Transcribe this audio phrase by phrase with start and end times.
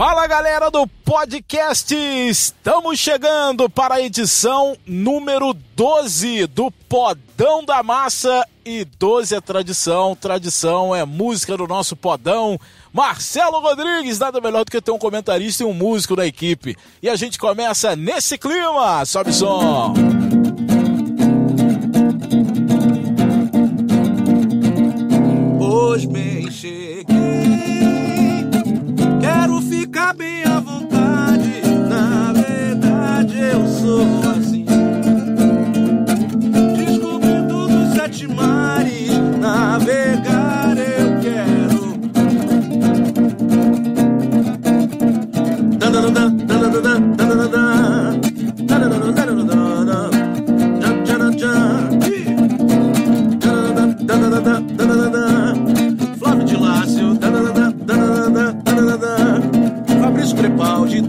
[0.00, 8.48] Fala galera do podcast, estamos chegando para a edição número 12 do Podão da Massa
[8.64, 12.58] e 12 é tradição, tradição é música do nosso Podão.
[12.90, 16.78] Marcelo Rodrigues, nada melhor do que ter um comentarista e um músico da equipe.
[17.02, 19.92] E a gente começa nesse clima, sobe som.
[30.00, 30.49] cabeça.
[60.60, 61.00] Crepaldi,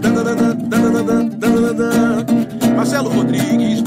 [2.74, 3.82] Marcelo Rodrigues,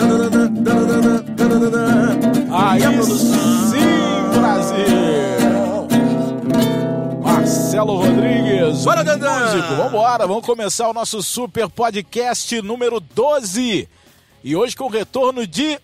[2.51, 3.71] Aí a produção.
[3.71, 4.85] sim, Brasil!
[7.23, 13.89] Marcelo Rodrigues, Bora, músico, vambora, vamos começar o nosso super podcast número 12.
[14.43, 15.79] E hoje com o retorno de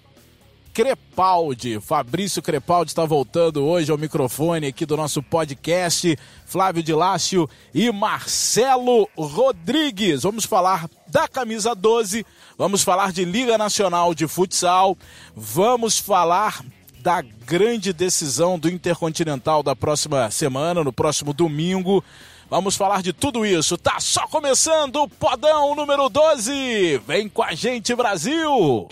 [0.74, 1.80] Crepaldi.
[1.80, 6.18] Fabrício Crepaldi está voltando hoje ao microfone aqui do nosso podcast.
[6.46, 10.24] Flávio de Lácio e Marcelo Rodrigues.
[10.24, 12.26] Vamos falar da camisa 12,
[12.58, 14.98] vamos falar de Liga Nacional de Futsal,
[15.36, 16.64] vamos falar
[17.02, 22.04] da grande decisão do Intercontinental da próxima semana, no próximo domingo.
[22.50, 23.78] Vamos falar de tudo isso.
[23.78, 27.02] Tá só começando o Podão número 12.
[27.08, 28.88] Vem com a gente, Brasil!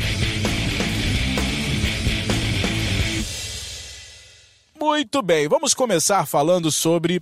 [4.90, 7.22] Muito bem, vamos começar falando sobre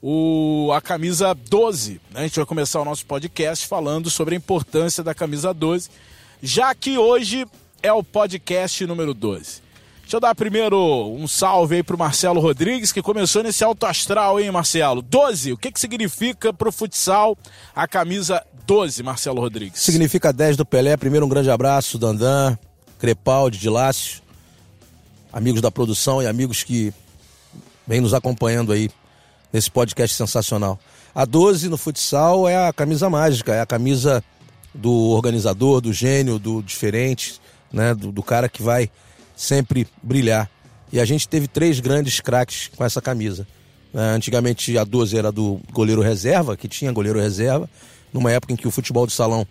[0.00, 2.00] o, a camisa 12.
[2.12, 2.20] né?
[2.20, 5.90] A gente vai começar o nosso podcast falando sobre a importância da camisa 12,
[6.40, 7.44] já que hoje
[7.82, 9.60] é o podcast número 12.
[10.02, 10.78] Deixa eu dar primeiro
[11.12, 15.02] um salve aí pro Marcelo Rodrigues, que começou nesse alto astral, hein, Marcelo?
[15.02, 17.36] 12, o que, que significa pro futsal
[17.74, 19.82] a camisa 12, Marcelo Rodrigues?
[19.82, 20.96] Significa 10 do Pelé.
[20.96, 22.56] Primeiro, um grande abraço, Dandan,
[23.00, 24.22] Crepaldi, de Lácio,
[25.32, 26.92] amigos da produção e amigos que
[27.86, 28.90] vêm nos acompanhando aí
[29.52, 30.78] nesse podcast sensacional.
[31.14, 34.22] A 12 no futsal é a camisa mágica, é a camisa
[34.74, 37.40] do organizador, do gênio, do diferente,
[37.72, 37.94] né?
[37.94, 38.90] do, do cara que vai
[39.36, 40.48] sempre brilhar.
[40.92, 43.46] E a gente teve três grandes craques com essa camisa.
[43.92, 44.12] né?
[44.12, 47.68] Antigamente a 12 era do goleiro reserva, que tinha goleiro reserva,
[48.12, 49.46] numa época em que o futebol de salão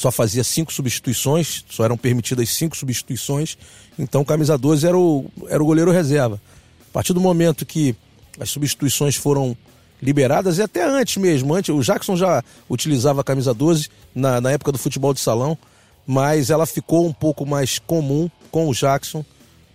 [0.00, 3.58] só fazia cinco substituições, só eram permitidas cinco substituições,
[3.98, 6.40] então camisa 12 era o, era o goleiro reserva.
[6.88, 7.94] A partir do momento que
[8.40, 9.54] as substituições foram
[10.00, 14.52] liberadas, e até antes mesmo, antes, o Jackson já utilizava a camisa 12 na, na
[14.52, 15.58] época do futebol de salão,
[16.06, 19.22] mas ela ficou um pouco mais comum com o Jackson,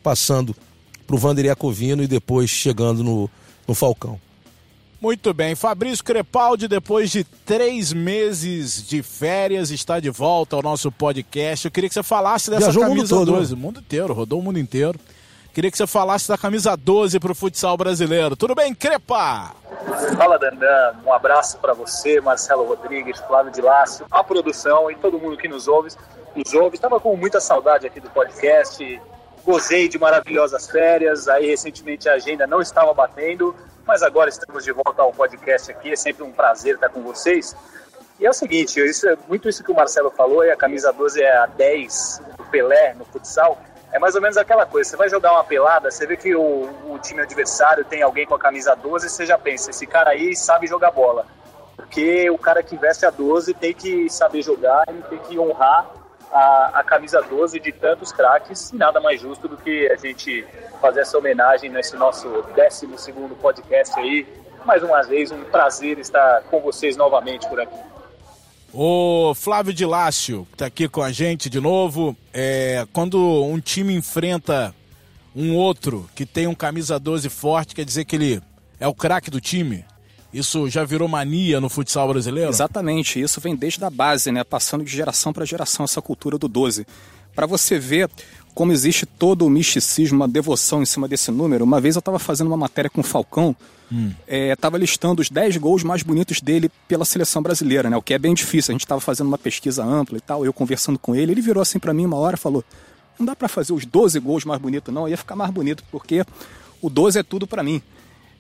[0.02, 0.56] passando
[1.06, 1.56] para o Vander
[2.02, 3.30] e depois chegando no,
[3.68, 4.20] no Falcão.
[5.06, 10.92] Muito bem, Fabrício Crepaldi, depois de três meses de férias, está de volta ao nosso
[10.92, 11.64] podcast.
[11.64, 13.38] Eu queria que você falasse dessa Viajou o mundo camisa todo, né?
[13.38, 13.54] 12.
[13.54, 15.00] O mundo inteiro, rodou o mundo inteiro.
[15.54, 18.36] Queria que você falasse da camisa 12 para o futsal brasileiro.
[18.36, 19.52] Tudo bem, Crepa?
[20.18, 25.20] Fala Dandan, um abraço para você, Marcelo Rodrigues, Flávio de Lácio, a produção e todo
[25.20, 25.90] mundo que nos ouve.
[26.36, 26.78] Nos ouve.
[26.78, 29.00] Estava com muita saudade aqui do podcast,
[29.46, 34.72] gozei de maravilhosas férias, aí recentemente a agenda não estava batendo, mas agora estamos de
[34.72, 37.56] volta ao podcast aqui, é sempre um prazer estar com vocês.
[38.20, 40.92] E é o seguinte, isso é muito isso que o Marcelo falou, e a camisa
[40.92, 43.58] 12 é a 10 do Pelé no futsal.
[43.92, 46.70] É mais ou menos aquela coisa, você vai jogar uma pelada, você vê que o,
[46.90, 50.36] o time adversário tem alguém com a camisa 12, você já pensa, esse cara aí
[50.36, 51.26] sabe jogar bola.
[51.76, 55.90] Porque o cara que veste a 12 tem que saber jogar e tem que honrar
[56.36, 60.46] a, a camisa 12 de tantos craques, e nada mais justo do que a gente
[60.82, 62.88] fazer essa homenagem nesse nosso 12
[63.42, 64.28] podcast aí.
[64.66, 67.78] Mais uma vez, um prazer estar com vocês novamente por aqui.
[68.74, 72.18] O Flávio de Lácio está aqui com a gente de novo.
[72.34, 74.76] É, quando um time enfrenta
[75.34, 78.42] um outro que tem um camisa 12 forte, quer dizer que ele
[78.78, 79.86] é o craque do time?
[80.36, 82.50] Isso já virou mania no futsal brasileiro?
[82.50, 84.44] Exatamente, isso vem desde a base, né?
[84.44, 86.86] Passando de geração para geração essa cultura do 12.
[87.34, 88.10] Para você ver
[88.54, 91.64] como existe todo o misticismo, uma devoção em cima desse número.
[91.64, 93.56] Uma vez eu estava fazendo uma matéria com o Falcão,
[94.28, 97.96] estava listando os 10 gols mais bonitos dele pela seleção brasileira, né?
[97.96, 98.72] O que é bem difícil.
[98.72, 101.62] A gente estava fazendo uma pesquisa ampla e tal, eu conversando com ele, ele virou
[101.62, 102.64] assim para mim uma hora e falou:
[103.18, 106.26] "Não dá para fazer os 12 gols mais bonitos não, ia ficar mais bonito porque
[106.82, 107.82] o 12 é tudo para mim".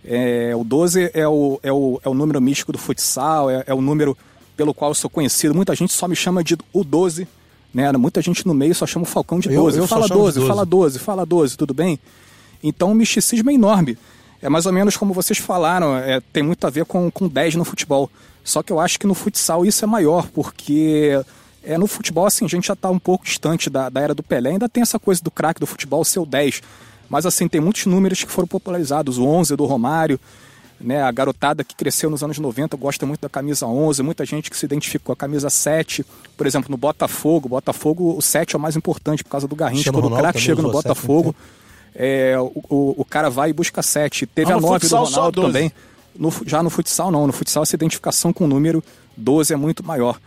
[0.07, 3.74] É, o 12 é o, é, o, é o número místico do futsal, é, é
[3.74, 4.16] o número
[4.56, 5.54] pelo qual eu sou conhecido.
[5.56, 7.28] Muita gente só me chama de o 12,
[7.74, 7.92] né?
[7.94, 9.78] Muita gente no meio só chama o Falcão de 12.
[9.78, 10.48] Eu- eu fala chamo de 12, 12.
[10.48, 12.00] fala 12, fala 12, tudo bem?
[12.63, 13.98] Então o misticismo é enorme.
[14.42, 17.56] É mais ou menos como vocês falaram, é, tem muito a ver com, com 10
[17.56, 18.10] no futebol.
[18.44, 21.19] Só que eu acho que no futsal isso é maior, porque
[21.63, 24.22] é, no futebol, assim, a gente já está um pouco distante da, da era do
[24.22, 26.62] Pelé, ainda tem essa coisa do craque do futebol ser o 10.
[27.10, 30.19] Mas assim, tem muitos números que foram popularizados, o 11 do Romário,
[30.81, 34.50] né, a garotada que cresceu nos anos 90 gosta muito da camisa 11, muita gente
[34.50, 36.06] que se identifica com a camisa 7.
[36.36, 39.92] Por exemplo, no Botafogo, Botafogo, o 7 é o mais importante por causa do Garrincha.
[39.92, 41.36] Quando o craque chega no usou 7 Botafogo,
[41.96, 44.25] é, o, o, o cara vai e busca 7.
[44.25, 45.54] Teve Ah, a no 9 do Ronaldo 12.
[45.54, 45.72] também.
[46.18, 48.84] No já no futsal não, no futsal essa identificação com o número
[49.16, 50.19] 12 é muito maior.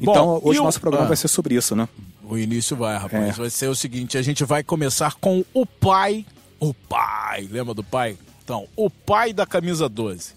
[0.00, 1.08] Bom, Então, hoje o o- nosso programa ah.
[1.08, 1.88] vai ser sobre isso, né?
[2.32, 3.28] O início vai, rapaz.
[3.28, 3.32] É.
[3.32, 6.24] Vai ser o seguinte: a gente vai começar com o pai.
[6.58, 8.16] O pai, lembra do pai?
[8.42, 10.32] Então, o pai da camisa 12.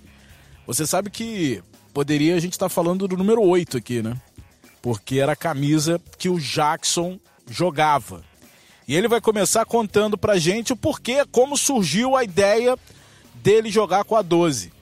[0.67, 1.63] Você sabe que
[1.93, 4.17] poderia a gente estar falando do número 8 aqui, né?
[4.81, 7.17] Porque era a camisa que o Jackson
[7.49, 8.25] jogava.
[8.85, 12.77] E ele vai começar contando pra gente o porquê, como surgiu a ideia
[13.35, 14.73] dele jogar com a 12.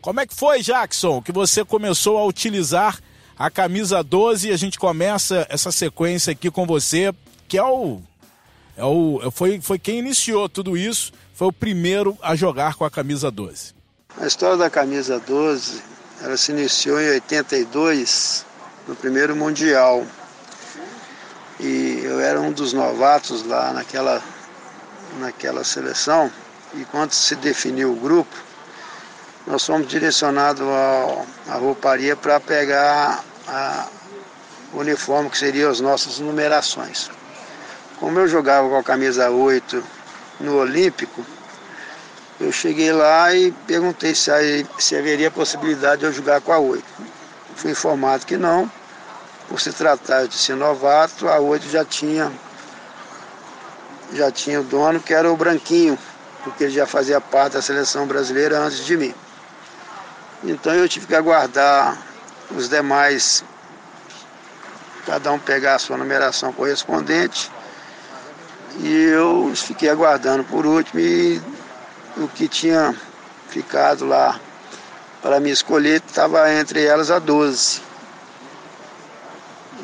[0.00, 2.98] Como é que foi, Jackson, que você começou a utilizar
[3.40, 7.10] a camisa 12 e a gente começa essa sequência aqui com você,
[7.48, 8.02] que é o.
[8.76, 12.90] É o foi, foi quem iniciou tudo isso, foi o primeiro a jogar com a
[12.90, 13.74] camisa 12.
[14.20, 15.80] A história da camisa 12,
[16.20, 18.44] ela se iniciou em 82,
[18.86, 20.04] no primeiro Mundial.
[21.58, 24.22] E eu era um dos novatos lá naquela,
[25.18, 26.30] naquela seleção.
[26.74, 28.36] E quando se definiu o grupo,
[29.46, 30.66] nós fomos direcionados
[31.48, 33.86] à rouparia para pegar a,
[34.72, 37.10] uniforme que seriam as nossas numerações.
[37.98, 39.82] Como eu jogava com a camisa 8
[40.38, 41.24] no Olímpico,
[42.38, 46.58] eu cheguei lá e perguntei se, aí- se haveria possibilidade de eu jogar com a
[46.58, 46.84] 8.
[47.56, 48.70] Fui informado que não,
[49.48, 52.32] por se tratar de ser novato, a 8 já tinha,
[54.14, 55.98] já tinha o dono, que era o Branquinho,
[56.42, 59.14] porque ele já fazia parte da seleção brasileira antes de mim.
[60.42, 61.98] Então eu tive que aguardar
[62.56, 63.44] os demais,
[65.06, 67.50] cada um pegar a sua numeração correspondente,
[68.78, 71.40] e eu fiquei aguardando por último e
[72.16, 72.94] o que tinha
[73.48, 74.38] ficado lá
[75.20, 77.82] para me escolher estava entre elas a 12.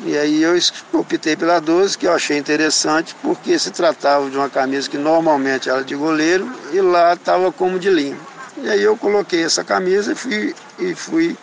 [0.03, 0.57] E aí eu
[0.93, 5.69] optei pela 12, que eu achei interessante, porque se tratava de uma camisa que normalmente
[5.69, 8.17] era de goleiro e lá estava como de linha.
[8.57, 11.37] E aí eu coloquei essa camisa e fui, e fui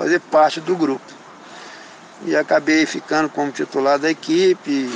[0.00, 1.04] fazer parte do grupo.
[2.24, 4.88] E acabei ficando como titular da equipe,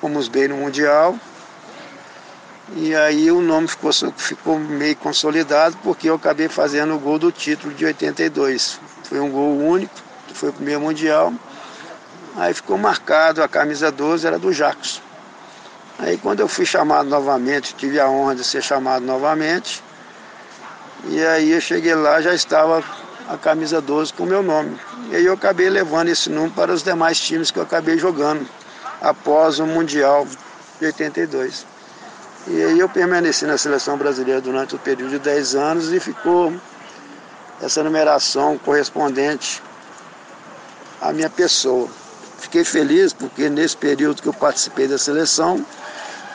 [0.00, 1.14] fomos bem no Mundial.
[2.74, 7.30] E aí o nome ficou, ficou meio consolidado porque eu acabei fazendo o gol do
[7.30, 8.80] título de 82.
[9.04, 9.92] Foi um gol único,
[10.32, 11.32] foi o primeiro mundial.
[12.34, 15.00] Aí ficou marcado, a camisa 12 era do Jacos.
[15.98, 19.80] Aí quando eu fui chamado novamente, tive a honra de ser chamado novamente.
[21.04, 22.82] E aí eu cheguei lá, já estava
[23.28, 24.78] a camisa 12 com o meu nome.
[25.10, 28.46] E aí eu acabei levando esse número para os demais times que eu acabei jogando
[29.00, 30.26] após o Mundial
[30.78, 31.66] de 82.
[32.48, 36.52] E aí eu permaneci na seleção brasileira durante o período de 10 anos e ficou
[37.60, 39.62] essa numeração correspondente
[41.00, 41.88] à minha pessoa.
[42.38, 45.64] Fiquei feliz porque nesse período que eu participei da seleção,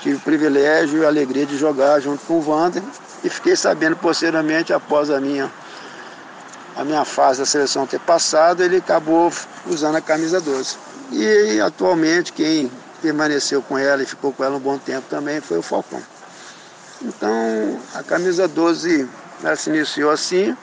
[0.02, 2.84] tive o privilégio e a alegria de jogar junto com o Wander
[3.24, 5.50] e fiquei sabendo posteriormente, após a minha,
[6.76, 9.32] a minha fase da seleção ter passado, ele acabou
[9.68, 10.78] usando a camisa 12.
[11.12, 15.58] E atualmente quem permaneceu com ela e ficou com ela um bom tempo também foi
[15.58, 16.02] o Falcão.
[17.02, 19.08] Então a camisa 12
[19.44, 20.56] ela se iniciou assim,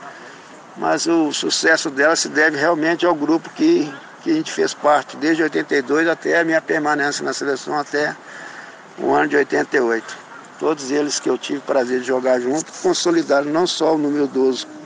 [0.76, 5.16] mas o sucesso dela se deve realmente ao grupo que, que a gente fez parte
[5.16, 8.16] desde 82 até a minha permanência na seleção até
[8.98, 10.16] o ano de 88.
[10.58, 14.77] Todos eles que eu tive prazer de jogar junto consolidaram não só o número 12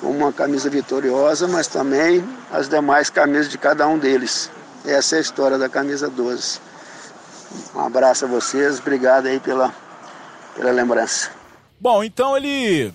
[0.00, 4.50] como uma camisa vitoriosa, mas também as demais camisas de cada um deles.
[4.84, 6.58] Essa é a história da camisa 12.
[7.74, 9.74] Um abraço a vocês, obrigado aí pela,
[10.56, 11.30] pela lembrança.
[11.78, 12.92] Bom, então ele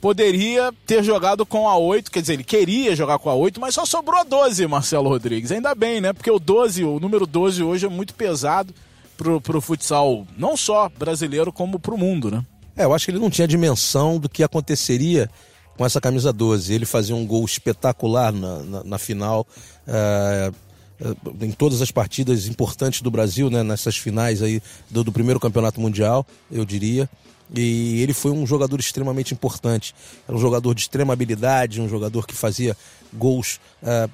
[0.00, 3.74] poderia ter jogado com a 8, quer dizer, ele queria jogar com a 8, mas
[3.74, 5.52] só sobrou a 12, Marcelo Rodrigues.
[5.52, 6.12] Ainda bem, né?
[6.12, 8.72] Porque o 12, o número 12 hoje é muito pesado
[9.16, 12.44] pro, pro futsal, não só brasileiro, como pro mundo, né?
[12.76, 15.28] É, eu acho que ele não tinha dimensão do que aconteceria
[15.78, 16.74] com essa camisa 12.
[16.74, 19.46] Ele fazia um gol espetacular na, na, na final,
[19.86, 20.52] é,
[21.00, 25.38] é, em todas as partidas importantes do Brasil, né, nessas finais aí do, do primeiro
[25.38, 27.08] campeonato mundial, eu diria.
[27.54, 29.94] E ele foi um jogador extremamente importante.
[30.26, 32.76] Era um jogador de extrema habilidade, um jogador que fazia
[33.14, 34.10] gols uh,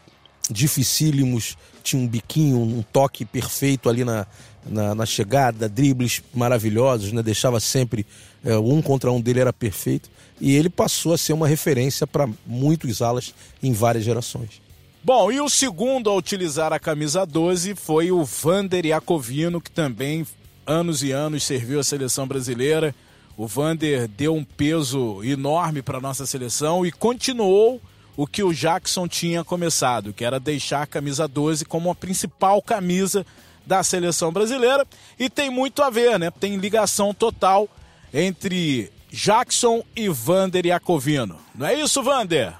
[0.50, 4.26] dificílimos, tinha um biquinho, um toque perfeito ali na,
[4.66, 7.22] na, na chegada, dribles maravilhosos, né?
[7.22, 8.06] deixava sempre
[8.44, 10.10] uh, um contra um dele era perfeito.
[10.40, 14.62] E ele passou a ser uma referência para muitos alas em várias gerações.
[15.02, 20.26] Bom, e o segundo a utilizar a camisa 12 foi o Vander Iacovino, que também
[20.66, 22.94] anos e anos serviu a seleção brasileira.
[23.36, 27.80] O Vander deu um peso enorme para a nossa seleção e continuou
[28.16, 32.62] o que o Jackson tinha começado, que era deixar a camisa 12 como a principal
[32.62, 33.26] camisa
[33.66, 34.86] da seleção brasileira.
[35.18, 36.30] E tem muito a ver, né?
[36.30, 37.68] Tem ligação total
[38.12, 41.38] entre Jackson e Vander Iacovino.
[41.54, 42.52] Não é isso, Vander?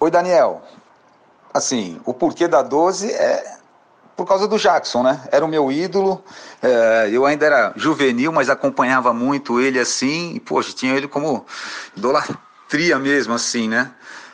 [0.00, 0.62] Oi, Daniel
[1.56, 3.56] assim, o porquê da 12 é
[4.16, 5.20] por causa do Jackson, né?
[5.30, 6.24] Era o meu ídolo.
[6.62, 10.34] É, eu ainda era juvenil, mas acompanhava muito ele assim.
[10.34, 11.44] E, poxa, tinha ele como
[11.94, 13.90] idolatria mesmo, assim, né?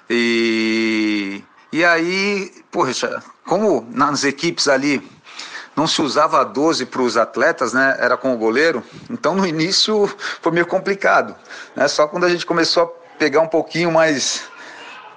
[0.08, 5.02] E, e aí, poxa, como nas equipes ali
[5.74, 7.96] não se usava a 12 para os atletas, né?
[7.98, 8.82] Era com o goleiro.
[9.10, 10.06] Então no início
[10.40, 11.34] foi meio complicado.
[11.74, 11.88] Né?
[11.88, 12.86] Só quando a gente começou a
[13.18, 14.44] pegar um pouquinho mais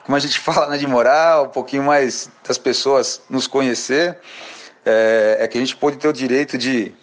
[0.05, 4.17] como a gente fala né, de moral, um pouquinho mais das pessoas nos conhecer,
[4.85, 6.93] é, é, que a gente pôde ter o direito de,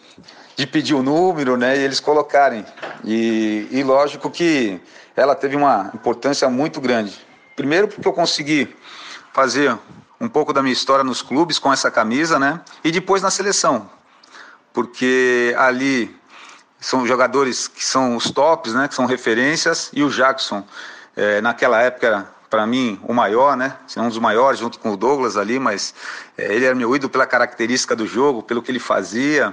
[0.57, 2.65] de pedir o número né, e eles colocarem.
[3.05, 4.81] E, e lógico que
[5.17, 7.21] ela teve uma importância muito grande.
[7.57, 8.75] Primeiro porque eu consegui
[9.35, 9.77] fazer
[10.23, 12.61] um pouco da minha história nos clubes com essa camisa, né?
[12.85, 13.91] E depois na seleção,
[14.73, 16.17] porque ali
[16.79, 18.87] são jogadores que são os tops, né?
[18.87, 20.65] Que são referências e o Jackson
[21.17, 23.77] é, naquela época para mim, o maior, né?
[23.97, 25.93] Um dos maiores, junto com o Douglas ali, mas
[26.39, 29.53] é, ele era meu ídolo pela característica do jogo, pelo que ele fazia.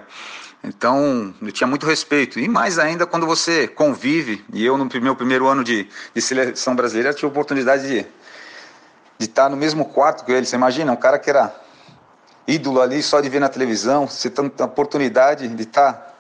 [0.63, 2.39] Então, eu tinha muito respeito.
[2.39, 6.75] E mais ainda quando você convive, e eu no meu primeiro ano de, de seleção
[6.75, 8.05] brasileira tive a oportunidade de,
[9.19, 10.45] de estar no mesmo quarto que ele.
[10.45, 11.53] Você imagina, um cara que era
[12.47, 16.17] ídolo ali só de ver na televisão, você tem a oportunidade de estar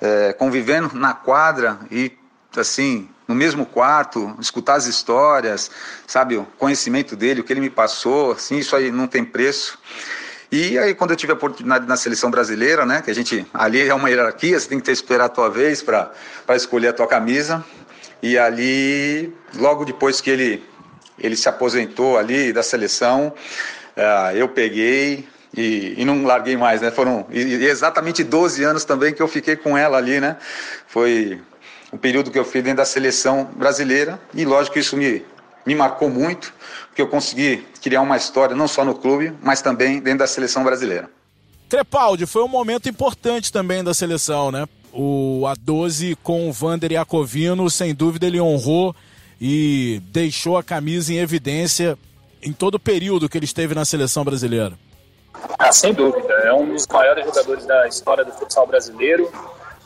[0.00, 2.12] é, convivendo na quadra e,
[2.54, 5.70] assim, no mesmo quarto, escutar as histórias,
[6.06, 9.78] sabe, o conhecimento dele, o que ele me passou, assim, isso aí não tem preço.
[10.50, 13.80] E aí quando eu tive a oportunidade na seleção brasileira, né, que a gente ali
[13.80, 16.12] é uma hierarquia, você tem que ter esperar a tua vez para
[16.50, 17.64] escolher a tua camisa.
[18.22, 20.62] E ali, logo depois que ele
[21.22, 23.32] ele se aposentou ali da seleção,
[23.96, 25.26] uh, eu peguei
[25.56, 26.90] e, e, não larguei mais, né?
[26.90, 30.36] Foram exatamente 12 anos também que eu fiquei com ela ali, né?
[30.86, 31.40] Foi
[31.92, 35.22] o período que eu fiz dentro da seleção brasileira e lógico que isso me,
[35.66, 36.52] me marcou muito,
[36.88, 40.64] porque eu consegui criar uma história não só no clube, mas também dentro da seleção
[40.64, 41.08] brasileira.
[41.68, 44.66] Crepaldi, foi um momento importante também da seleção, né?
[44.92, 48.94] O A12 com o Vander Iacovino, sem dúvida ele honrou
[49.44, 51.98] e deixou a camisa em evidência
[52.40, 54.78] em todo o período que ele esteve na seleção brasileira.
[55.58, 59.28] Ah, sem dúvida, é um dos maiores jogadores da história do futsal brasileiro.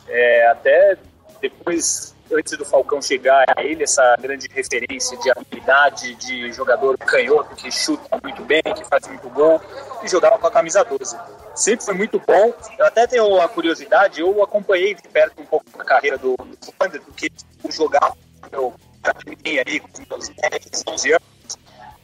[0.07, 0.95] É, até
[1.41, 7.55] depois, antes do Falcão chegar a ele, essa grande referência de habilidade, de jogador canhoto
[7.55, 9.59] que chuta muito bem, que faz muito gol,
[10.03, 11.17] e jogava com a camisa 12.
[11.55, 12.53] Sempre foi muito bom.
[12.77, 16.73] Eu até tenho a curiosidade, eu acompanhei de perto um pouco a carreira do, do
[16.79, 17.31] Wander, porque
[17.63, 18.15] eu jogava,
[18.51, 18.71] eu
[19.11, 21.57] aí com meus 10, 11 anos,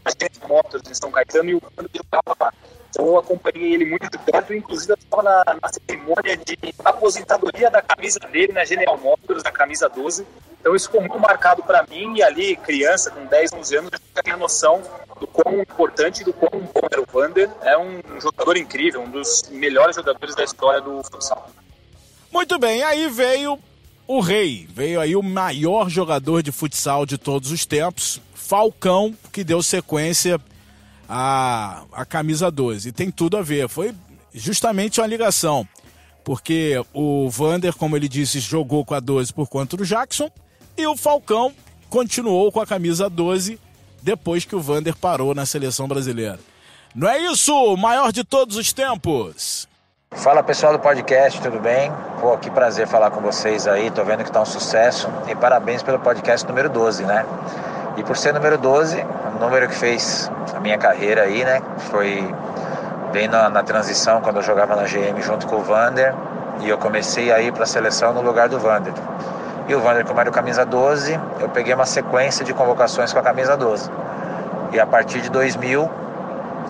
[0.05, 1.61] as motos em São Caetano e o
[1.93, 2.53] jogava lá.
[2.89, 7.71] Então eu acompanhei ele muito de perto, inclusive eu estava na, na, cerimônia de aposentadoria
[7.71, 10.27] da camisa dele na General Motors, da camisa 12.
[10.59, 14.23] Então isso ficou muito marcado para mim e ali, criança, com 10, 11 anos, eu
[14.23, 14.83] tinha noção
[15.19, 17.49] do quão importante e do quão bom era o Vander.
[17.63, 21.49] É um, um jogador incrível, um dos melhores jogadores da história do futsal.
[22.31, 23.59] Muito bem, aí veio
[24.07, 29.43] o rei, veio aí o maior jogador de futsal de todos os tempos, Falcão, que
[29.43, 30.39] deu sequência
[31.07, 32.89] a, a camisa 12.
[32.89, 33.69] E tem tudo a ver.
[33.69, 33.93] Foi
[34.33, 35.67] justamente uma ligação.
[36.23, 40.29] Porque o Vander, como ele disse, jogou com a 12 por conta do Jackson.
[40.77, 41.53] E o Falcão
[41.89, 43.59] continuou com a camisa 12
[44.01, 46.39] depois que o Vander parou na seleção brasileira.
[46.93, 47.77] Não é isso?
[47.77, 49.67] Maior de todos os tempos.
[50.15, 51.91] Fala pessoal do podcast, tudo bem?
[52.21, 53.89] Pô, que prazer falar com vocês aí.
[53.89, 55.09] Tô vendo que tá um sucesso.
[55.27, 57.25] E parabéns pelo podcast número 12, né?
[57.97, 59.03] E por ser número 12,
[59.35, 61.61] o número que fez a minha carreira aí, né?
[61.89, 62.33] Foi
[63.11, 66.13] bem na, na transição, quando eu jogava na GM junto com o Vander.
[66.61, 68.93] E eu comecei a ir para a seleção no lugar do Vander.
[69.67, 73.19] E o Vander, como era o camisa 12, eu peguei uma sequência de convocações com
[73.19, 73.89] a camisa 12.
[74.71, 75.89] E a partir de 2000,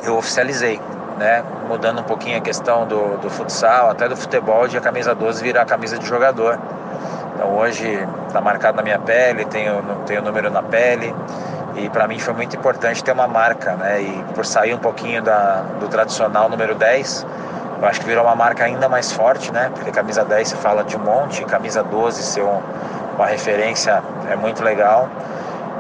[0.03, 0.79] eu oficializei,
[1.17, 1.43] né?
[1.67, 5.43] Mudando um pouquinho a questão do, do futsal, até do futebol, de a camisa 12
[5.43, 6.59] virar a camisa de jogador.
[7.35, 7.87] Então hoje
[8.27, 11.13] está marcado na minha pele, tenho, o número na pele
[11.75, 14.01] e para mim foi muito importante ter uma marca, né?
[14.01, 17.25] E por sair um pouquinho da, do tradicional número 10,
[17.81, 19.71] eu acho que virou uma marca ainda mais forte, né?
[19.73, 22.61] Porque camisa 10 se fala de um monte, camisa 12 ser um,
[23.15, 25.09] uma referência é muito legal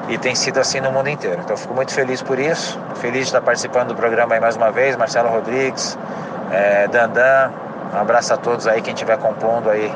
[0.09, 1.41] e tem sido assim no mundo inteiro.
[1.43, 4.71] Então fico muito feliz por isso, feliz de estar participando do programa aí mais uma
[4.71, 5.97] vez, Marcelo Rodrigues,
[6.51, 7.51] é, Dandan,
[7.93, 9.91] um abraço a todos aí, quem estiver compondo aí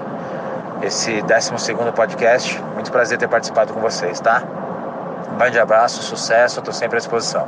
[0.81, 1.51] esse 12
[1.95, 2.59] podcast.
[2.73, 4.43] Muito prazer ter participado com vocês, tá?
[5.31, 7.47] Um grande abraço, sucesso, estou sempre à disposição.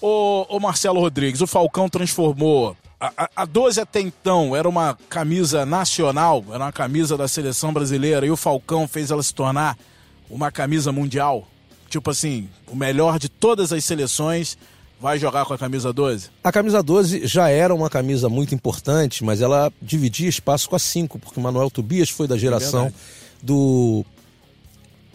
[0.00, 2.76] Ô, ô, Marcelo Rodrigues, o Falcão transformou.
[3.00, 8.26] A, a 12 até então era uma camisa nacional, era uma camisa da seleção brasileira,
[8.26, 9.76] e o Falcão fez ela se tornar
[10.30, 11.46] uma camisa mundial.
[11.88, 14.56] Tipo assim, o melhor de todas as seleções
[15.00, 16.30] vai jogar com a camisa 12?
[16.42, 20.78] A camisa 12 já era uma camisa muito importante, mas ela dividia espaço com a
[20.78, 22.92] 5, porque o Manuel Tobias foi da geração é
[23.42, 24.04] do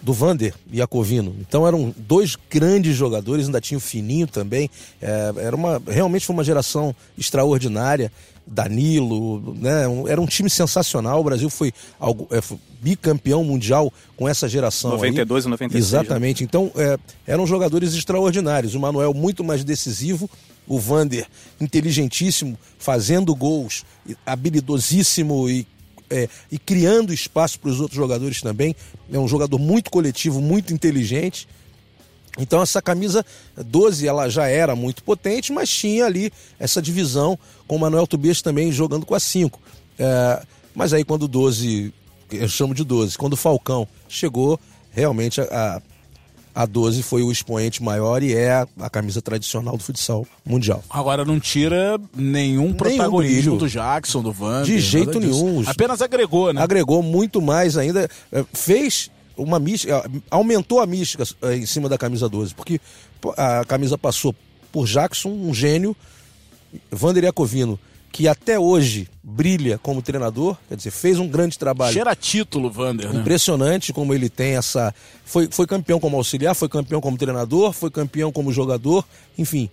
[0.01, 1.36] do Vander e Acovino.
[1.40, 4.70] Então eram dois grandes jogadores, ainda tinha o Fininho também.
[5.01, 8.12] É, era uma, realmente foi uma geração extraordinária.
[8.46, 9.84] Danilo, né?
[10.08, 11.22] Era um time sensacional.
[11.22, 12.42] O Brasil foi, algo, é,
[12.82, 14.92] bicampeão mundial com essa geração.
[14.92, 15.48] 92 aí.
[15.48, 15.86] e 96.
[15.86, 16.44] Exatamente.
[16.44, 16.46] Né?
[16.46, 18.76] Então é, eram jogadores extraordinários.
[18.76, 20.30] O Manuel muito mais decisivo,
[20.68, 21.28] o Vander
[21.60, 23.86] inteligentíssimo, fazendo gols,
[24.26, 25.68] habilidosíssimo e
[26.10, 28.76] é, e criando espaço para os outros jogadores também.
[29.12, 31.48] É um jogador muito coletivo, muito inteligente.
[32.38, 33.26] Então essa camisa
[33.58, 38.42] 12 ela já era muito potente, mas tinha ali essa divisão com o Manuel Tobias
[38.42, 39.60] também jogando com a 5.
[40.00, 40.42] É,
[40.74, 41.94] mas aí quando o 12,
[42.32, 44.60] eu chamo de 12, quando o Falcão chegou,
[44.92, 45.82] realmente a,
[46.54, 50.84] a 12 foi o expoente maior e é a, camisa tradicional do futsal mundial.
[50.90, 54.64] Agora não tira nenhum protagonismo do Jackson, do Van.
[54.64, 55.64] De jeito nenhum.
[55.68, 56.62] Apenas agregou, né?
[56.62, 58.10] Agregou muito mais ainda.
[58.32, 62.79] É, fez uma mística, aumentou a mística é, em cima da camisa 12, porque
[63.38, 64.36] a camisa passou
[64.72, 65.96] por Jackson, um gênio,
[66.90, 67.79] Vander Iacovino,
[68.12, 71.94] que até hoje brilha como treinador, quer dizer, fez um grande trabalho.
[71.94, 73.12] Cheira título, Vander.
[73.12, 73.22] Né?
[73.22, 74.94] Impressionante como ele tem essa.
[75.24, 79.05] Foi, foi campeão como auxiliar, foi campeão como treinador, foi campeão como jogador,
[79.38, 79.70] enfim.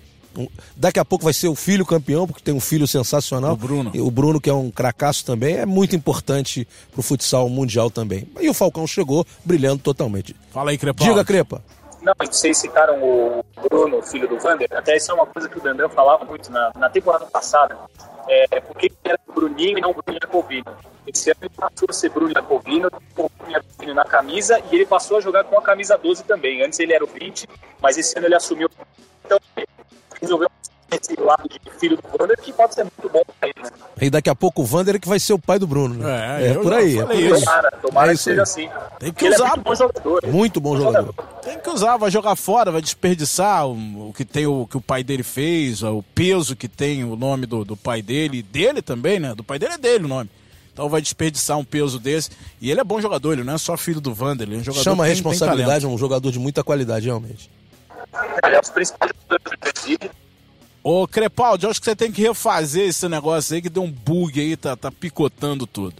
[0.76, 3.52] Daqui a pouco vai ser o filho campeão, porque tem um filho sensacional.
[3.52, 3.92] O Bruno.
[3.94, 8.28] O Bruno, que é um cracaço também, é muito importante pro futsal mundial também.
[8.40, 10.34] E o Falcão chegou brilhando totalmente.
[10.50, 11.04] Fala aí, Crepa.
[11.04, 11.62] Diga, Crepa.
[12.02, 14.68] Não, vocês citaram o Bruno, filho do Vander.
[14.72, 17.76] Até isso é uma coisa que o Dandão falava muito na, na temporada passada
[18.28, 20.76] é, por que era o Bruninho e não o Bruno Jacobino.
[21.06, 24.86] Esse ano ele passou a ser Bruno Jacobino, o Bruno Jacobino na camisa e ele
[24.86, 26.62] passou a jogar com a camisa 12 também.
[26.62, 27.48] Antes ele era o 20,
[27.80, 28.68] mas esse ano ele assumiu.
[29.24, 29.38] Então
[30.20, 30.48] resolveu
[30.90, 33.62] esse lado de filho do Wander que pode ser muito bom para ele.
[33.62, 33.70] Né?
[34.00, 35.94] E daqui a pouco o Wander é que vai ser o pai do Bruno.
[35.96, 36.46] Né?
[36.46, 36.98] É, é por aí.
[36.98, 37.28] É por aí.
[37.28, 38.68] Tomara, tomara é que seja assim.
[38.98, 39.52] Tem que usar.
[39.52, 40.26] É muito bom jogador.
[40.26, 41.14] Muito bom jogador.
[41.42, 44.80] Tem que usar, vai jogar fora, vai desperdiçar o, o que tem o que o
[44.80, 49.20] pai dele fez, o peso que tem o nome do, do pai dele, dele também,
[49.20, 49.34] né?
[49.34, 50.30] Do pai dele é dele o nome.
[50.72, 52.30] Então vai desperdiçar um peso desse.
[52.60, 54.64] E ele é bom jogador, ele não é só filho do Vander, ele é um
[54.64, 57.50] jogador Chama a responsabilidade, é um jogador de muita qualidade, realmente.
[58.44, 59.98] Ele é os principais jogadores
[60.82, 64.40] Ô, Crepaldi, acho que você tem que refazer esse negócio aí que deu um bug
[64.40, 65.96] aí, tá, tá picotando tudo.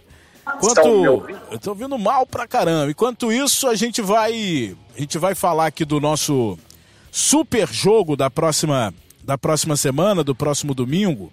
[0.47, 1.29] Enquanto...
[1.51, 2.89] Eu tô ouvindo mal pra caramba.
[2.89, 4.75] Enquanto isso, a gente vai.
[4.95, 6.57] A gente vai falar aqui do nosso
[7.11, 8.93] super jogo da próxima,
[9.23, 11.31] da próxima semana, do próximo domingo,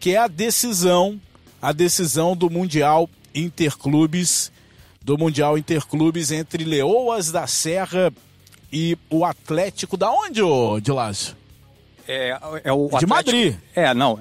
[0.00, 1.20] que é a decisão,
[1.60, 4.50] a decisão do Mundial Interclubes,
[5.02, 8.12] do Mundial Interclubes entre Leoas da Serra
[8.74, 11.36] e o Atlético da onde, ô Dilácio?
[12.08, 13.54] É, é o de Madrid.
[13.72, 14.18] É, não.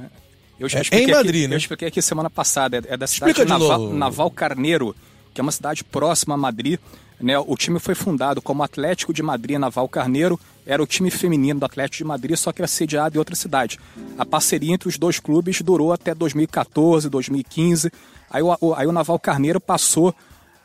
[0.59, 1.55] Eu já é em Madrid, aqui, né?
[1.55, 2.77] Eu expliquei aqui semana passada.
[2.77, 4.95] É, é da cidade de Naval, Naval Carneiro,
[5.33, 6.79] que é uma cidade próxima a Madrid.
[7.19, 7.37] Né?
[7.39, 10.39] O time foi fundado como Atlético de Madrid Naval Carneiro.
[10.67, 13.79] Era o time feminino do Atlético de Madrid, só que era sediado em outra cidade.
[14.19, 17.91] A parceria entre os dois clubes durou até 2014, 2015.
[18.29, 20.13] Aí o, aí o Naval Carneiro passou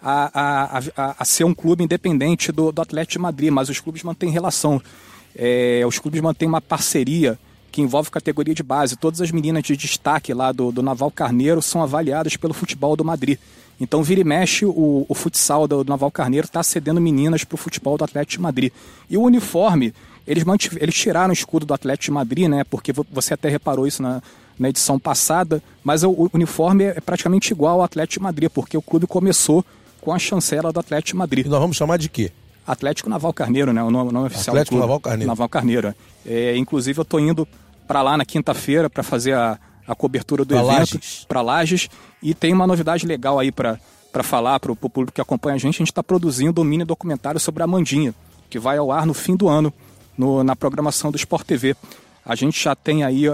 [0.02, 4.02] a, a, a, ser um clube independente do, do Atlético de Madrid, mas os clubes
[4.02, 4.80] mantêm relação.
[5.36, 7.38] É, os clubes mantêm uma parceria
[7.70, 8.96] que envolve categoria de base.
[8.96, 13.04] Todas as meninas de destaque lá do, do Naval Carneiro são avaliadas pelo futebol do
[13.04, 13.38] Madrid.
[13.80, 17.54] Então, vira e mexe, o, o futsal do, do Naval Carneiro está cedendo meninas para
[17.54, 18.72] o futebol do Atlético de Madrid.
[19.08, 19.94] E o uniforme,
[20.26, 20.44] eles,
[20.80, 22.64] eles tiraram o escudo do Atlético de Madrid, né?
[22.64, 24.20] Porque você até reparou isso na,
[24.58, 28.76] na edição passada, mas o, o uniforme é praticamente igual ao Atlético de Madrid, porque
[28.76, 29.64] o clube começou
[30.08, 31.44] com a chancela do Atlético de Madrid.
[31.44, 32.32] E nós vamos chamar de quê?
[32.66, 33.82] Atlético Naval Carneiro, né?
[33.82, 35.28] O nome, nome oficial Atlético Naval Carneiro.
[35.28, 35.94] Naval Carneiro.
[36.24, 37.46] É, inclusive, eu estou indo
[37.86, 41.90] para lá na quinta-feira para fazer a, a cobertura do pra evento para Lages.
[42.22, 43.78] E tem uma novidade legal aí para
[44.10, 46.82] para falar para o público que acompanha a gente, a gente está produzindo um mini
[46.82, 48.14] documentário sobre a Mandinha,
[48.48, 49.70] que vai ao ar no fim do ano,
[50.16, 51.76] no, na programação do Sport TV.
[52.24, 53.26] A gente já tem aí